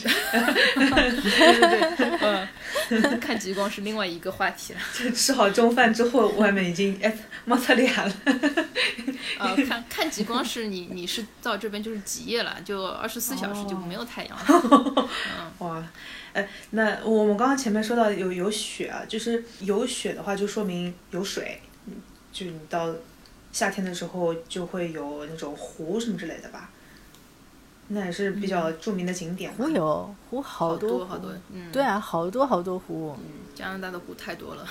[2.17, 2.47] 对，
[2.89, 4.79] 嗯，看极光是另外一个话题了。
[4.93, 8.13] 就吃好中饭之后，外面已经哎蒙特利尔了。
[9.39, 15.09] 呃， 看看极光是你你是到这边就是极夜了，就二十四小时就没有太阳了。
[15.59, 15.81] 哇，
[16.33, 21.93] 哎，那我们刚刚前面说到有有雪啊，就是有雪的话，就说明有水，嗯
[22.33, 22.93] 就你到
[23.53, 26.71] 夏天的时候就会有那种湖什么之类的吧。
[27.87, 29.51] 那也是比较著名的景点。
[29.53, 33.15] 湖有湖好好多好多，嗯，对啊，好多好多湖。
[33.53, 34.67] 加拿大的湖太多了。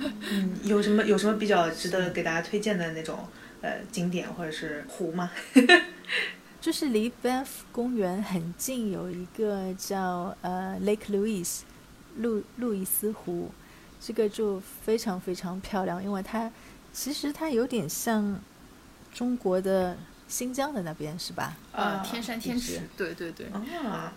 [0.00, 3.26] 嗯， 有什么有什么比较值得给大家推荐的那种
[3.62, 5.30] 呃景点或者是湖吗？
[6.60, 11.60] 就是离 Banff 公园很近，有一个叫呃 Lake Louise
[12.16, 13.50] 路路易斯湖，
[14.00, 16.50] 这个就非常非常漂亮，因为它
[16.92, 18.38] 其实它有点像
[19.14, 19.96] 中国的
[20.28, 21.56] 新疆的那边，是吧？
[21.72, 23.46] 呃啊，天山天池，对对对。
[23.48, 24.12] 啊，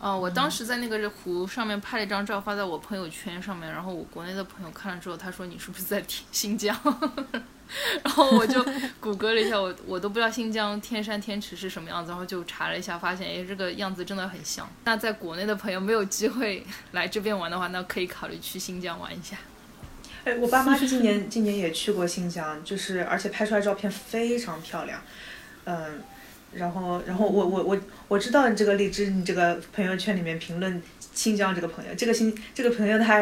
[0.00, 6.76] 哦，我当时在那个湖上面拍了一张照，发在我朋友圈上面，然后我国内的朋友看了之后，他说你是不是在天 新疆？
[8.04, 8.62] 然后我就
[9.00, 14.68] 谷歌了一下，我我都不知道新疆天山天池是什么样子，然后就查了一下，发现哎这个样子真的很像。
[14.84, 19.36] 那在国内的朋友没有机会 来这边玩的话，那可以考虑去新疆玩一下。
[20.24, 25.00] 哎，我爸妈今年今年也去过新疆，就是而且拍出来照片非常漂亮，
[25.64, 26.02] 嗯，
[26.52, 30.82] 然后然后我我我我知道你这个荔枝，你这个朋友圈里面评论
[31.14, 33.18] 新疆这个朋友，这个新这个朋友他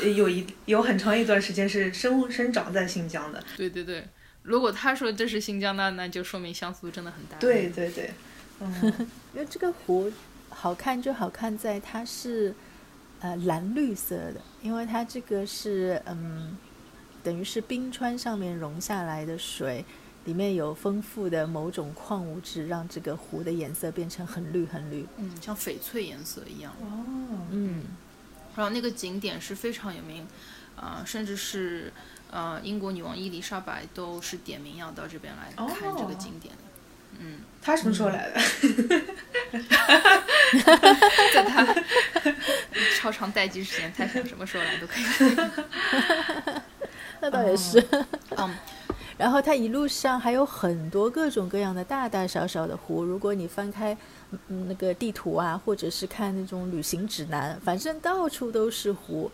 [0.00, 4.04] 呃有一有很长一段时间是生生长在新疆的，对对对，
[4.42, 7.36] 如果他说这是新疆，那那就说明像素真的很大。
[7.38, 8.10] 对对对，
[8.60, 10.12] 嗯， 因为这个湖
[10.48, 12.54] 好看就好看在它是
[13.20, 16.56] 呃蓝绿色的，因为它这个是嗯，
[17.22, 19.84] 等于是冰川上面融下来的水，
[20.26, 25.06] 里面有丰富的某种矿物质，让这个湖的颜色变成很绿很绿。
[25.16, 26.72] 嗯，像翡翠颜色一样。
[26.82, 27.04] 哦，
[27.50, 27.84] 嗯，
[28.54, 30.26] 然后那个景点是非常有名，
[30.76, 31.92] 呃，甚至是
[32.30, 36.60] 呃英国女王伊丽莎白都是点名要到这边来看这个哦景点的。
[37.18, 38.40] 嗯，她什么时候来的？
[41.32, 41.64] 在她
[42.98, 45.04] 超长待机时间，她想什么时候来都可以。
[47.22, 47.82] 那倒也是。
[48.36, 48.54] 嗯，
[49.16, 53.96] 然后它一路上还有很多各种各样的大大小小的湖，如果你翻开
[54.48, 59.30] 嗯那个地图啊，或者是看那种旅行指南，反正到处都是湖。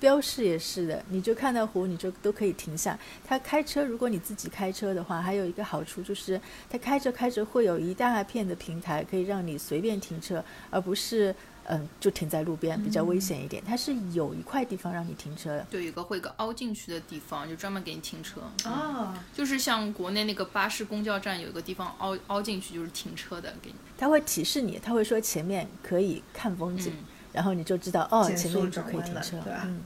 [0.00, 2.96] 标示也是的，你就看到湖，你就都可以停下。
[3.26, 11.34] 它开车，如果你自己开车的话，还有一个好处就是，它开着开着会有一大片的平台，可以让你随便停车，而不是
[11.68, 13.62] 嗯就停在路边，比较危险一点。
[13.66, 15.66] 它是有一块地方让你停车的。
[15.70, 18.40] 就有一个会一个凹进去的地方，就专门给你停车。
[18.64, 23.76] 啊，就是像国内那个巴士公交站有一个地方凹凹进去，就是停车的，给你。
[23.96, 29.80] 它会提示你，它会说前面可以看风景，嗯然后你就知道哦，前面就可以停车，对吧嗯，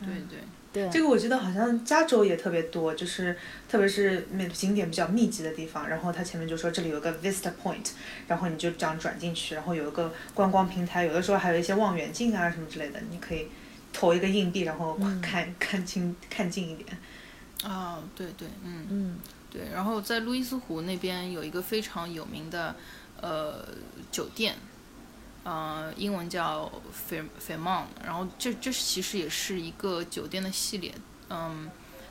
[0.00, 0.38] 对对。
[0.72, 3.36] 对，这个我记得好像加州也特别多，就是
[3.68, 7.90] 特别是那景点比较密集的地方，然后它前面就说这里有个 Vista Point，
[8.26, 13.48] 然后你就这样转进去，然后有一个观光平台，有的时候还有一些望远镜啊什么之类的，你可以
[13.92, 16.88] 投一个硬币，然后 看、看清看近一点。
[17.62, 18.86] 啊，对对，嗯。
[18.88, 19.18] 嗯，
[19.50, 22.74] 对，然后在路易斯湖那边有一个非常有名的
[23.20, 23.62] 呃
[24.10, 24.54] 酒店，
[25.44, 26.70] 呃，英文叫
[27.08, 30.94] Fairmont，然后这这其实也是一个酒店的系列。
[31.28, 31.68] 嗯，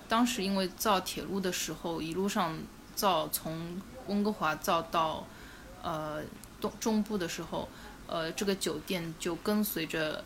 [0.10, 2.58] 当时因为造铁路的时候，一路上
[2.94, 5.26] 造从温哥华造到
[5.82, 6.22] 呃
[6.60, 7.70] 东中部的时候，
[8.08, 10.24] 呃，这个酒店就跟随着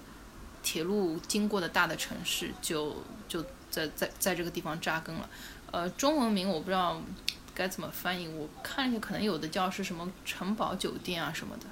[0.63, 5.29] 铁路经过的大的城市，就就在在在这个地方扎根了。
[5.71, 6.99] 呃，中文名我不知道
[7.53, 11.65] 该怎么翻译，我看一下，可能有的叫是什么城堡酒店啊什么的。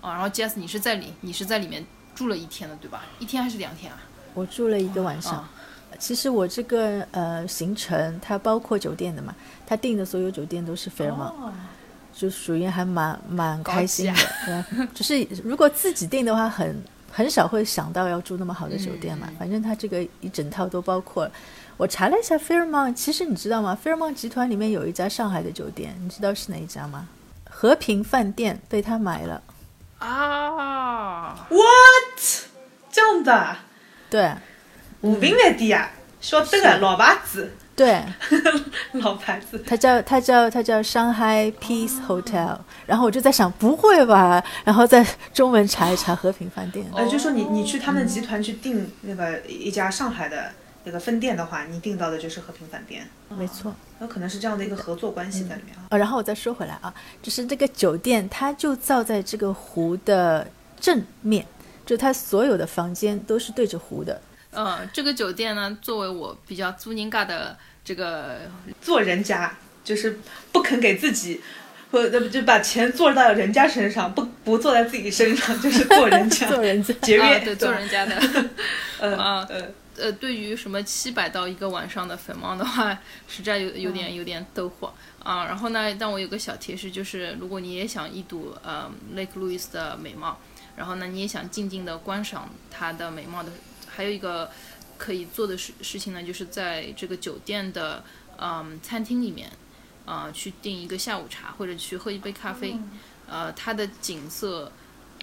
[0.00, 1.84] 啊，然后 Jess，你是在里你是在里面
[2.14, 3.04] 住了一天的对吧？
[3.18, 3.98] 一天还是两天啊？
[4.34, 5.34] 我住了一个晚上。
[5.34, 5.50] 啊
[5.98, 9.34] 其实我这个呃行程它包括酒店的嘛，
[9.66, 11.52] 它订的所有酒店都是 Fairmont，、哦，
[12.12, 14.28] 就属于还蛮蛮开心级的。
[14.44, 16.76] 对啊，就是如果自己订的话很，
[17.10, 19.26] 很少会想到要住那么好的酒店嘛。
[19.30, 21.32] 嗯反正它这个一整套都包括了。
[21.78, 27.08] 我查了一下 Fairmont，其实你知道吗？Fairmont 集团里面有一家上海的酒店，你知道是哪一家吗？
[27.48, 29.42] 和平饭店被他买了。
[29.98, 32.46] 啊，What？
[32.90, 33.64] 这样的啊？
[34.10, 34.32] 对
[35.02, 38.02] 和平饭店啊，晓得个老牌子，对，
[38.94, 39.62] 老牌子。
[39.66, 42.58] 它叫它叫它叫上海 Peace Hotel。
[42.86, 44.42] 然后我就在想，不会吧？
[44.64, 46.86] 然后在中文查一查和平饭店。
[46.96, 50.50] 呃，就说你你去他们集团去订那个一家上海的
[50.88, 53.74] 那个分店的话，你订到的就是和平饭店，没错。
[54.00, 55.84] 有可能是这样的一个合作关系在里面啊。
[55.90, 60.48] 呃，然后我再说回来啊，就是这个酒店，它就造在这个湖的
[60.80, 61.46] 正面，
[61.84, 64.18] 就它所有的房间都是对着湖的。
[64.50, 68.38] 呃，这个酒店呢，作为我比较租人家的这个
[68.80, 70.18] 做人家就是
[70.50, 71.42] 不肯给自己，
[71.90, 78.16] 或者就把钱做到人家身上，不不做在自己身上，就是做人家， 做人家节约，啊，对，做人家的。
[79.00, 79.46] 呃啊
[79.98, 85.44] 呃，呃，对于什么七百到一个晚上的粉猫的话，实在有有点有点逗火啊。
[85.44, 90.38] 然后呢，但我有个小提示，就是如果你也想一睹呃 Lake Louise 的美貌，
[90.76, 93.50] 然后呢，你也想静静的观赏它的美貌的，
[93.86, 94.50] 还有一个
[94.96, 98.02] 可以做的事事情呢，就是在这个酒店的
[98.38, 99.50] 嗯餐厅里面，
[100.04, 102.78] 啊、去订一个下午茶或者去喝一杯咖啡，
[103.26, 104.70] 呃，它的景色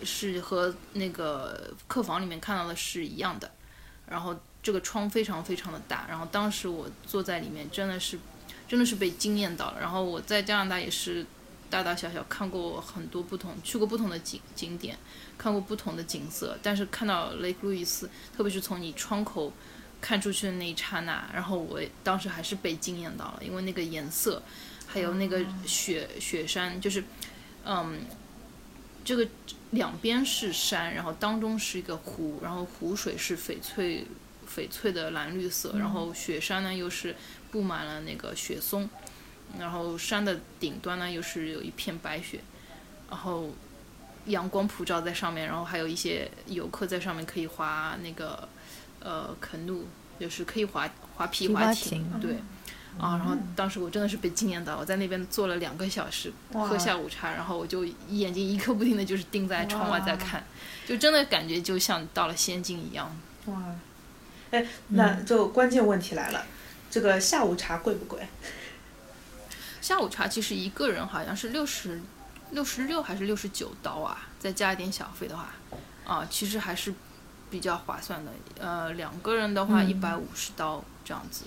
[0.03, 3.49] 是和那个客房里面看到的是一样的。
[4.07, 8.17] 然后这个窗非常非常的大，然后当时我坐在里面真的是
[8.67, 9.79] 真的是被惊艳到了。
[9.79, 11.23] 然后我在加拿大也是
[11.69, 14.97] 大大小小看过很多不同，去过不同的景景点，
[15.37, 19.53] 看过不同的景色，但是看到雷克路易斯，特别是从你窗口
[20.01, 24.41] 看出去的那一刹那，然后我当时还是被惊艳到了，因为那个颜色，
[24.87, 27.03] 还有那个雪雪山，就是
[27.63, 27.99] 嗯。
[29.05, 29.27] 这个
[29.69, 34.03] 两边是山，然后当中是一个湖，然后湖水是翡翠
[34.55, 37.15] 翡翠的蓝绿色，然后雪山呢又是
[37.51, 38.89] 布满了那个雪松，
[39.59, 42.39] 然后山的顶端呢又是有一片白雪，
[43.09, 43.49] 然后
[44.27, 48.47] 阳光普照在上面，然后还有一些游客在上面可以滑那个
[48.99, 49.87] 呃肯路，
[50.19, 52.35] 就是可以滑滑皮皮划艇，艇对。
[52.97, 60.41] 啊，然后当时我真的是被惊艳到，我在那边坐了两个小时，喝下午茶，然后我就眼睛一刻不停的就是盯在窗外在看，
[60.87, 63.13] 就真的感觉就像到了仙境一样。
[63.47, 63.61] 哇，
[64.51, 66.45] 哎， 那就关键问题来了，
[66.89, 68.19] 这个下午茶贵不贵？
[69.81, 72.01] 下午茶其实一个人好像是六十
[72.51, 75.49] 六十六还是六十九刀啊，再加一点小费的话，
[76.05, 76.93] 啊，其实还是
[77.51, 78.31] 比较划算的。
[78.59, 81.43] 呃，两个人的话一百五十刀这样子，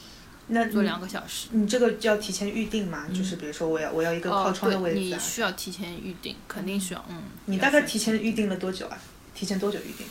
[0.48, 1.48] 那做两个小时。
[1.50, 3.06] 你这个就要提前预定嘛？
[3.12, 7.04] 就是比如说我要我要一个靠窗的位置、你啊，需要提前预定，肯定需要。
[7.08, 8.96] 嗯，你大概提前预定了多久啊？
[9.34, 10.06] 提前多久预定？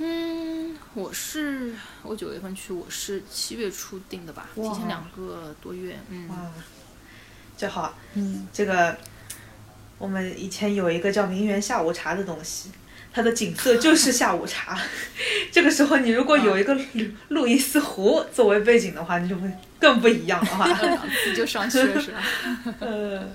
[0.00, 5.98] 嗯，我是我九月份去，我是七月初定的吧，提前两个多月。
[6.08, 6.36] 嗯，哇，
[7.56, 8.96] 就好，嗯，这个
[9.98, 12.70] 我们以前有一个叫名媛下午茶的东西，
[13.12, 14.78] 它的景色就是下午茶。
[15.50, 16.82] 这个时候你如果有一个路
[17.28, 20.68] 路易斯湖作为背景的话，你就会更不一样了哈。
[20.80, 22.22] 档次就上去了是吧？
[22.78, 23.28] 呃，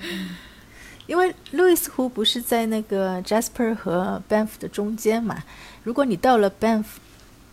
[1.07, 5.43] 因为路易斯湖不是在那个 Jasper 和 Banff 的中间嘛？
[5.83, 6.85] 如果你到了 Banff，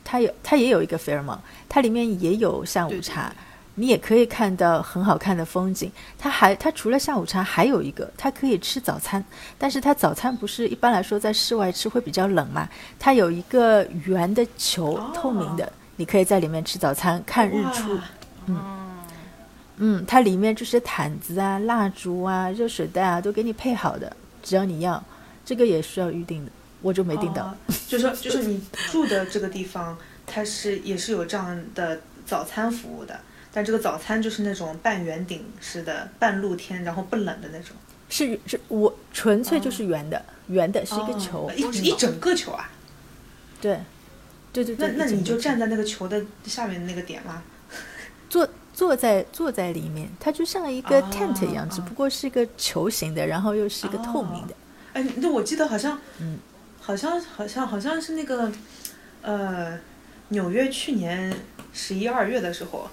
[0.05, 3.35] 它有它也有一个 Fairmont，它里面也有下午对对茶，对
[3.75, 5.91] 你也可以看到很好看的风景。
[6.19, 9.25] 它还它除了下午茶，还有一个，它可以吃早餐，
[9.59, 12.69] 但是它早餐不是一般来说在室外吃会比较冷嘛？
[12.99, 17.99] 它有一个圆的球，哦透明的，你可以在里面吃早餐，看日出。
[18.47, 18.61] 嗯，
[19.77, 25.03] 嗯，它里面就是毯子啊、蜡烛啊、热水袋啊，都给你配好的，只要你要。
[25.43, 27.45] 这个也需要预定的，我就没订到。
[27.45, 27.55] 哦
[27.89, 33.19] 就说就是你住的这个地方，它是也是有这样的早餐服务的，
[33.53, 37.77] 但这个早餐就是那种半圆顶式的、半露天，然后不冷的那种。
[38.09, 41.49] 是是，我纯粹就是圆的，圆的是一个球。
[41.49, 42.71] 哦一一整个球啊。
[43.61, 43.81] 对，
[44.53, 44.89] 对对对。
[44.89, 47.43] 那那你就站在那个球的下面那个点吗？
[48.31, 54.55] 坐坐在坐在里面，它就像一个哦 tent 一样，只哦不过是一个球形的，然后又是一个透明的。
[54.93, 56.39] 哎，那我记得好像，嗯，
[56.81, 58.51] 好像好像好像是那个，
[59.23, 59.79] 呃，
[60.29, 61.33] 纽约去年
[61.73, 62.89] 十一二月的时候，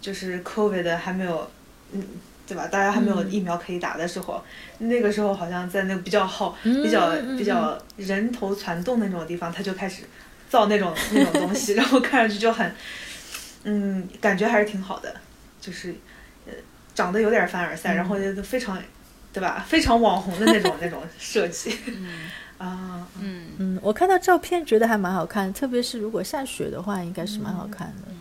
[0.00, 1.50] 就是 COVID 还没有，
[1.92, 2.02] 嗯，
[2.46, 2.66] 对吧？
[2.68, 4.42] 大家还没有嗯疫苗可以打的时候，
[4.78, 10.04] 那个时候好像在那个比较好、嗯比较比较人头攒动那种地方，他就开始
[10.48, 12.74] 造那种那种东西， 然后看上去就很，
[13.64, 15.14] 嗯，感觉还是挺好的，
[15.60, 15.94] 就是，
[16.46, 16.52] 呃，
[16.94, 18.80] 长得有点凡尔赛，嗯然后就非常。
[19.30, 19.64] 对吧？
[19.68, 28.08] 非常网红的那种那种设计 嗯啊，嗯嗯，我看到照片觉得还蛮好看，特别是如果下雪的话，应该是蛮好看的。
[28.08, 28.14] 嗯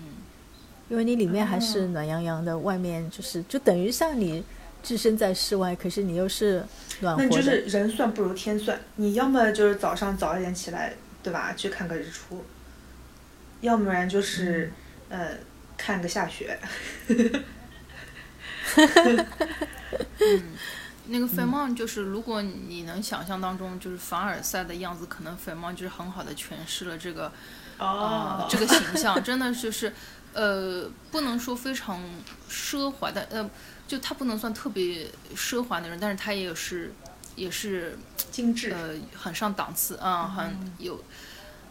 [0.90, 4.42] 因为你里面还是哦暖洋洋的，外面就是就等于像你
[4.82, 6.64] 置身在室外，可是你又是
[7.02, 7.28] 暖和的。
[7.28, 11.52] 那就是人算不如天算，你要么就是早上早一点起来，对吧？
[11.58, 12.46] 去看个日出，
[13.60, 14.72] 要不然就是、
[15.10, 15.30] 嗯呃
[15.76, 16.58] 看个下雪。
[21.10, 27.32] 那个费曼就是，如果你能想象当中，就是凡尔赛的样子，可能费曼就是很好的诠释了这个
[27.78, 27.88] 啊、
[28.44, 29.94] 哦这个形象，真的就是，
[30.34, 32.02] 呃，不能说非常
[32.50, 33.50] 奢华的，呃，
[33.88, 36.94] 就他不能算特别奢华的人，但是他也是
[37.36, 37.98] 也是
[38.30, 38.72] 精致。
[38.72, 41.04] 呃很上档次啊、很有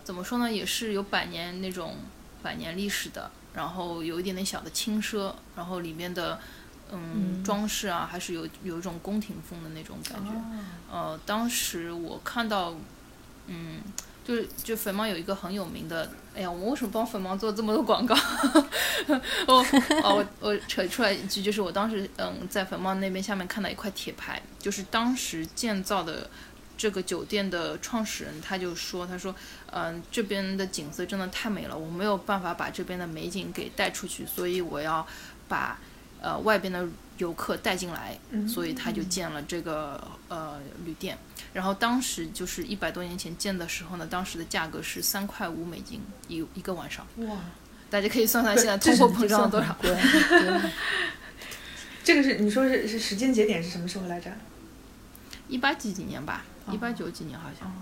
[0.03, 1.97] 怎么说呢，也是有百年那种
[2.43, 6.39] 百年历史的，然后有一点点小的轻奢，然后里面的
[6.93, 10.30] 嗯装饰啊，还是有有一种宫廷风的那种感觉。
[10.91, 12.74] 呃，当时我看到，
[13.47, 13.80] 嗯，
[14.24, 18.14] 就是就粉芒有一个很有名的，哎呀，我为什么帮粉芒做这么多广告？
[19.47, 19.55] 我
[20.03, 26.28] 哦，我我扯出来一句，就是我当时嗯在粉芒那边下面看到一块铁牌，就是当时建造的
[26.76, 29.34] 这个酒店的创始人他就说，他说，
[29.72, 35.07] 嗯、这边的景色真的太美了，我没有办法把这边的美景给带出去，所以我要
[35.49, 35.78] 把
[36.20, 36.86] 呃外边的
[37.18, 41.16] 游客带进来，嗯所以他就建了这个呃旅店。
[41.52, 47.38] 然后当时就是一百多年前建的时候呢，当时的价格是三块五美金一一个晚上，哇，
[47.88, 49.74] 大家可以算算现在通货膨胀了多少。
[49.80, 50.70] 对对
[52.04, 54.30] 这个是你说是是时间节点是什么时候来着？
[55.48, 57.72] 一八几几年吧，一八九几年好像。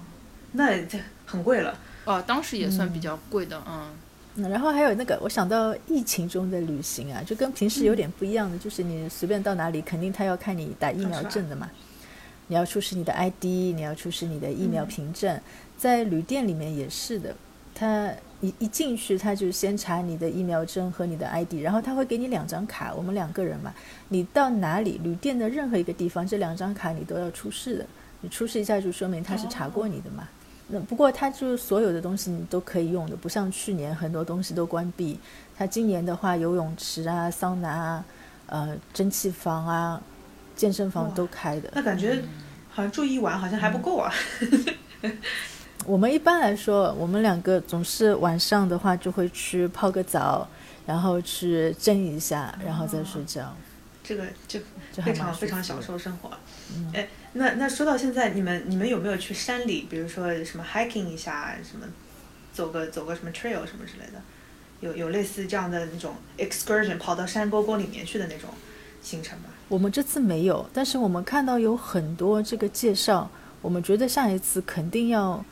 [0.53, 1.77] 那这很贵了。
[2.05, 3.97] 哦，当时也算比较贵的，嗯嗯
[4.37, 11.71] 然后还有那个，我想到疫情中的旅行啊，就跟平时有点不一样的，就是你随便到哪里，肯定他要看你打疫苗证的嘛，
[12.49, 15.41] 你要出示你的 ID，你要出示你的疫苗凭证，
[15.79, 17.33] 在旅店里面也是的，
[17.77, 18.11] 他
[18.41, 23.73] 一一进去他就先查你的疫苗证和你的 ID，然后他会给你两张卡，我们两个人嘛，
[24.09, 27.87] 你到哪里旅店的任何一个地方，这两张卡你都要出示的，
[28.21, 30.29] 你出示一下就说明他是查过你的嘛。
[30.69, 35.19] 那不过它就是所有的东西你都可以用的，不像去年很多东西都关闭。
[35.57, 38.05] 它今年的话，游泳池啊、桑拿啊、
[38.47, 40.01] 呃蒸汽房啊、
[40.57, 41.71] 健身房都开的。
[41.75, 42.23] 那感觉
[42.71, 44.13] 好像住一晚好像还不够啊。
[45.87, 50.49] 我们一般来说，我们两个总是晚上的话就会去泡个澡，
[50.87, 53.55] 然后去蒸一下，然后再睡觉，
[54.03, 54.59] 这个就
[54.91, 56.31] 就还非常非常享受生活。
[56.75, 57.07] 嗯哎，
[57.37, 61.85] 那那说到现在，你们你们有没有去山里，比如说什么 hiking 一下，什么
[62.53, 64.23] 走个走个什么 trail 什么之类的，
[64.81, 68.49] 有有类似这样的那种 excursion 跑到山沟沟里面去的那种
[69.03, 69.47] 行程吗？
[69.69, 73.29] 我们这次没有，但是我们看到有很多这个介绍，
[73.61, 75.45] 我们觉得下一次肯定要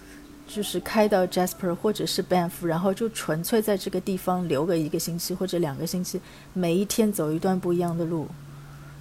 [0.47, 6.21] 就是开到 Jasper 或者是 Banff，然后就纯粹在这个地方留个一个星期或者两个星期，
[6.53, 8.29] 每一天走一段不一样的路。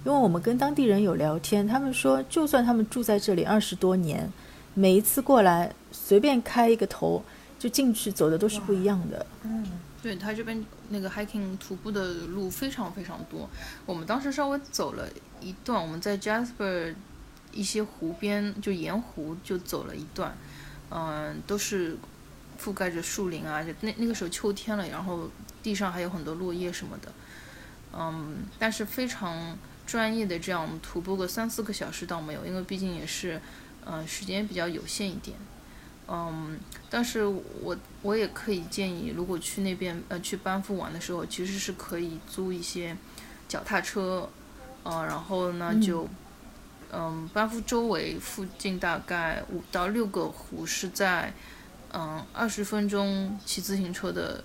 [0.04, 4.30] 因为我们跟当地人有聊天，他们说，就算他们住在这里二十多年，
[4.74, 7.22] 每一次过来随便开一个头
[7.58, 9.24] 就进去走的都是不一样的。
[9.42, 9.64] 嗯，
[10.02, 13.48] 对，它这边那个 hiking 徒步的路非常非常多。
[13.86, 15.08] 我们当时稍微走了
[15.40, 16.94] 一段，我们在 Jasper
[17.52, 20.36] 一些湖边就沿湖就走了一段，
[20.90, 21.96] 嗯、都是
[22.60, 25.30] 覆盖着树林啊，那那个时候秋天了，然后
[25.62, 27.12] 地上还有很多落叶什么的，
[27.96, 29.56] 嗯，但是非常
[29.92, 33.38] 专业的这样徒步个三四个小时倒没有，因为毕竟也是，
[33.84, 35.36] 呃，时间比较有限一点。
[36.08, 42.96] 嗯，但是我我也可以建议，如果去那边呃去班夫玩的时候，其实是可以租一些
[43.46, 44.30] 脚踏车，
[44.82, 46.08] 呃，然后呢就
[46.90, 51.34] 嗯班夫周围附近大概五到六个湖是在
[51.92, 54.42] 嗯二十分钟骑自行车的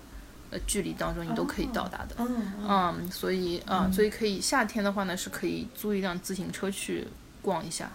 [0.50, 2.14] 呃距离当中你都可以到达的。
[2.18, 7.06] 嗯嗯，所以啊、所以可以夏天的话呢，是可以租一辆自行车去
[7.42, 7.90] 逛一下。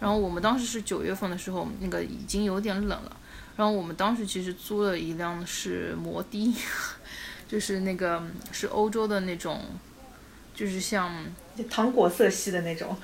[0.00, 3.16] 然后我们当时是九月份的时候，那个已经有点冷了。
[3.56, 6.54] 然后我们当时其实租了一辆是摩的，
[7.48, 9.60] 就是那个是欧洲的那种，
[10.54, 11.24] 就是像
[11.56, 12.96] 就糖果色系的那种。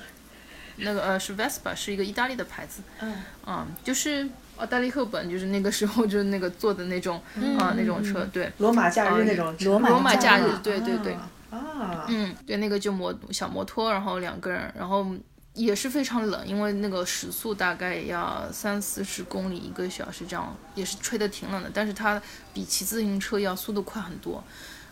[0.77, 2.81] 那个呃是 Vespa，是一个意大利的牌子。
[2.99, 4.27] 嗯嗯，就是
[4.61, 7.19] 奥黛丽·赫本，就是那个时候就是那个坐的那种
[7.57, 8.51] 啊、那种车，对。
[8.59, 9.69] 罗马假日那种车。
[9.69, 11.13] 罗马假日啊对对对
[11.49, 15.07] 啊，嗯，对，那个就摩小摩托，然后两个人，然后
[15.55, 21.71] 也是非常冷，因为那个时速大概也要三四十公里一个小时，这样也是吹得挺冷的。
[21.73, 22.21] 但是它
[22.53, 24.43] 比骑自行车要速度快很多。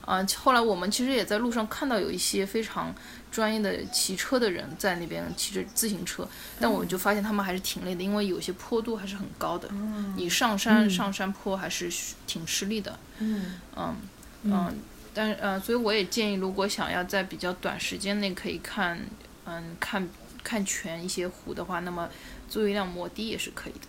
[0.10, 2.92] 啊、后来我们其实也在路上看到有一些非常
[3.32, 6.28] 专业的骑车的人在那边骑着自行车，
[6.60, 9.70] 但我就发现他们还是挺累的，因为有些坡度还是很高的，
[10.16, 11.92] 你上山、上山坡还是
[12.26, 12.98] 挺吃力的。
[13.20, 13.96] 嗯嗯
[14.42, 14.76] 嗯，
[15.14, 19.00] 但呃，所以我也建议，如果想要在比较短时间内可以看
[19.46, 20.10] 嗯看
[20.44, 22.10] 看全一些湖的话，那么
[22.50, 23.82] 租一辆摩的也是可以的。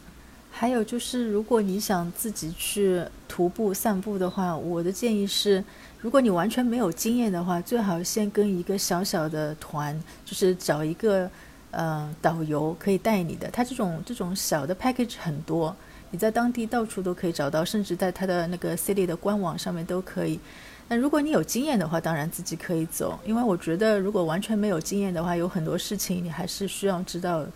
[0.52, 5.62] 还有就是，如果你想自己去徒步散步的话，我的建议是，
[6.00, 11.30] 如果你完全没有经验的话，最好先跟一个小小的团，就是找一个
[11.70, 13.50] 呃导游可以带你的。
[13.50, 15.76] 他这种这种小的 package 很多，
[16.10, 20.40] 你在当地到处都可以找到，甚至在他的那个 city 的官网上面都可以。
[20.88, 27.46] 那如果你有经验的话，当然自己可以走，因为我觉得如果完全没有经验的话，有很多事情你还是需要知道。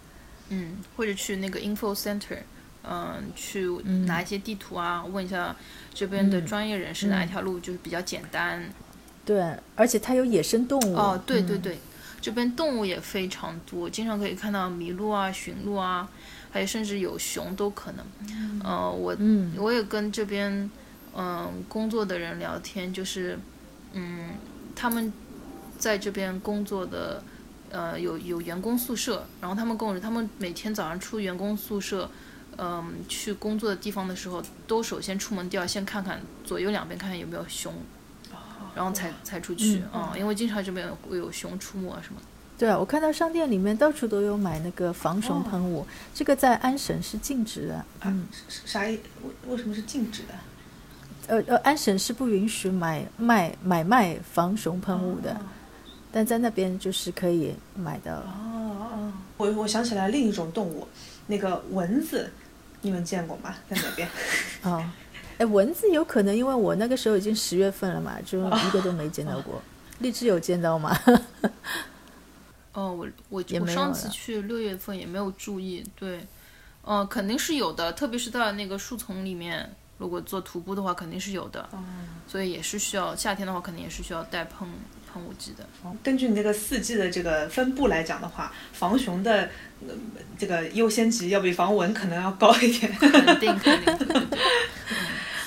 [0.50, 2.36] 嗯，或者去那个 info center，
[2.86, 3.66] 嗯，去
[4.06, 5.56] 拿一些地图啊，问一下
[5.94, 8.62] 这边的专业人士哪一条路就是比较简单。
[9.24, 10.94] 对，而且它有野生动物。
[10.94, 11.78] 哦，对对对，
[12.20, 16.06] 这边动物也非常多，经常可以看到麋鹿啊、驯鹿啊，
[16.50, 18.60] 还有甚至有熊都可能。
[18.62, 20.70] 呃，我嗯我也跟这边
[21.16, 23.38] 嗯、工作的人聊天，就是
[23.94, 24.30] 嗯
[24.76, 25.10] 他们
[25.78, 27.22] 在这边工作的
[27.70, 32.10] 呃有有员工宿舍，然后他们跟我说，他们每天早上出员工宿舍。
[32.58, 37.72] 嗯，去工作的地方的时候，都首先出门都要先看看左右两边，看看有没有熊，
[38.74, 42.26] 然后才才出去啊、因为经常这边会有熊出没啊什么的。
[42.56, 45.84] 对啊，我看到商店里面到处都有买那个防熊喷雾，
[46.14, 47.84] 这个在安省是禁止的。
[48.04, 48.98] 嗯，啥意？
[49.22, 50.34] 为为什么是禁止的？
[51.26, 55.36] 呃呃，安省是不允许买卖买卖防熊喷雾的，
[56.12, 58.12] 但在那边就是可以买到。
[58.12, 60.86] 哦哦，我我想起来另一种动物，
[61.26, 62.30] 那个蚊子，
[62.84, 63.54] 你们见过吗？
[63.68, 64.08] 在哪边？
[64.62, 64.84] 哦，
[65.38, 69.60] 哎，蚊子有可能，因为我那个时候已经十月份了嘛，就一个都没见到过。
[70.00, 70.96] 荔枝有见到吗？
[72.72, 76.26] 哦，我我我上次去六月份也没有注意，对，
[76.82, 81.68] 呃，肯定是有的，特别是在那个树丛里面，如果做徒步的话，肯定是有的，
[82.26, 84.68] 所以也是需要夏天的话，肯定也是需要带喷
[85.14, 85.64] 喷雾剂的。
[86.02, 89.48] 根据你这个四季的这个分布来讲的话，防熊的、
[89.86, 89.94] 呃
[90.36, 92.92] 这个优先级要比防蚊可能要高一点。
[92.92, 93.50] 肯定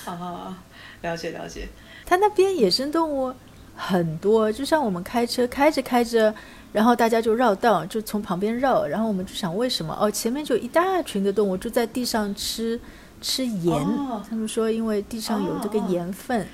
[0.06, 0.58] 啊，
[1.04, 1.68] 了解了解。
[2.06, 3.34] 它那边野生动物
[3.76, 6.34] 很多，就像我们开车开着开着，
[6.72, 9.94] 然后大家就绕道，就从旁边绕，然后我们就想为什么？
[10.00, 12.80] 哦，前面就一大群的动物就在地上吃
[13.22, 16.48] 吃盐，哦他们说因为地上有这个哦哦盐分。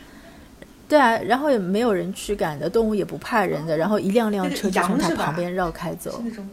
[0.94, 6.48] 对啊，然后也没有人驱赶的，动物也不怕人的，然后一辆辆车就从它旁边绕开是走，那种，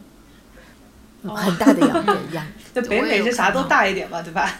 [1.21, 4.51] 嗯很大的羊，对羊， 那北美是啥都大一点嘛，对吧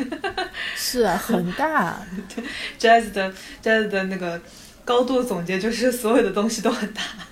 [0.74, 1.98] 是啊，很大？
[2.80, 3.30] Jazz 的
[3.62, 4.40] Jazz 的那个
[4.86, 7.02] 高度总结就是所有的东西都很大。
[7.02, 7.26] 啊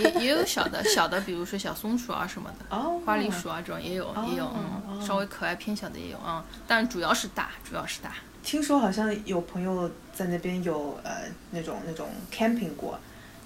[0.00, 2.76] 也也有小的小的，比如说小松鼠啊什么的。
[2.76, 4.54] 哦，花栗鼠啊，这种也有，也有，哦
[4.88, 8.12] 嗯，哦稍微可爱偏小的也有啊，但主要是大，主要是大。
[8.42, 12.98] 听说好像有朋友在那边有呃那种那种 camping 过，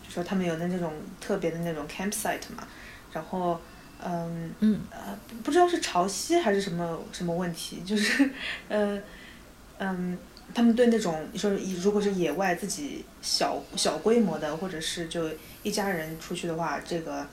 [0.03, 2.67] 就说他们有那那种特别的那种 campsite 嘛，
[3.13, 3.61] 然后
[4.03, 8.31] 嗯嗯呃不不知道是潮汐还是什么什么问题，就是
[8.69, 9.01] 呃
[9.79, 10.17] 嗯
[10.55, 15.31] 他们对那种你说如果是野外自己小小规模的或者是就
[15.63, 17.27] 一家人出去的话，这个。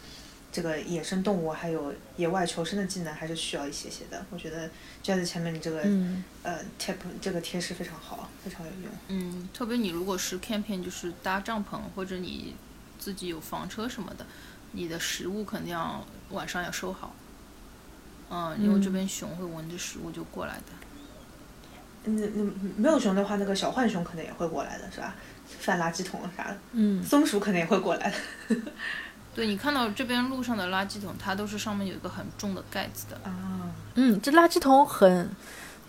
[0.51, 4.69] 这个野生动物还有野外求生的技能还是需要一些些的，我觉得
[5.03, 8.91] Jazz 前面你这个、嗯呃 tip 这个贴士非常好，非常有用。
[9.09, 12.55] 嗯，特别你如果是 camping，就是搭帐篷或者你
[12.97, 14.25] 自己有房车什么的，
[14.71, 17.13] 你的食物肯定要晚上要收好。
[18.31, 20.63] 嗯，因为这边熊会闻着食物就过来的。
[22.05, 25.13] 嗯，嗯没有熊的话，那个小浣熊可能也会过来的，是吧？
[25.59, 28.55] 翻垃圾桶啥的，嗯，松鼠可能也会过来的。
[29.39, 33.15] 对你看到这边路上的垃圾桶，它都是上面有一个很重的盖子的。
[33.23, 35.29] 啊，嗯，这垃圾桶很，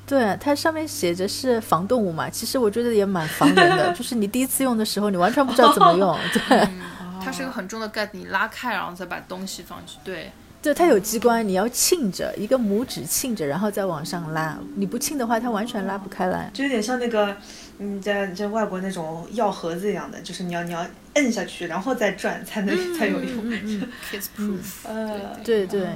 [0.07, 10.01] 对，它上面写着是防动物嘛，其实我觉得也蛮防人的， 就是你第一次用的时候，你完全不知道怎么用， 对，嗯，它是一个很重的盖子，你拉开然后再把东西放进去。
[10.05, 10.31] 对，
[10.63, 14.59] 对它有机关你要沁着一个拇指沁着然后再往上拉。
[14.77, 16.51] 你不沁的话它完全拉不开来。
[16.53, 17.37] 就有点像那个
[17.79, 23.45] 嗯在在外国那种药盒子一样的就是你要你要摁下去然后再转才能才有用。
[24.11, 25.89] kissproof 呃对对。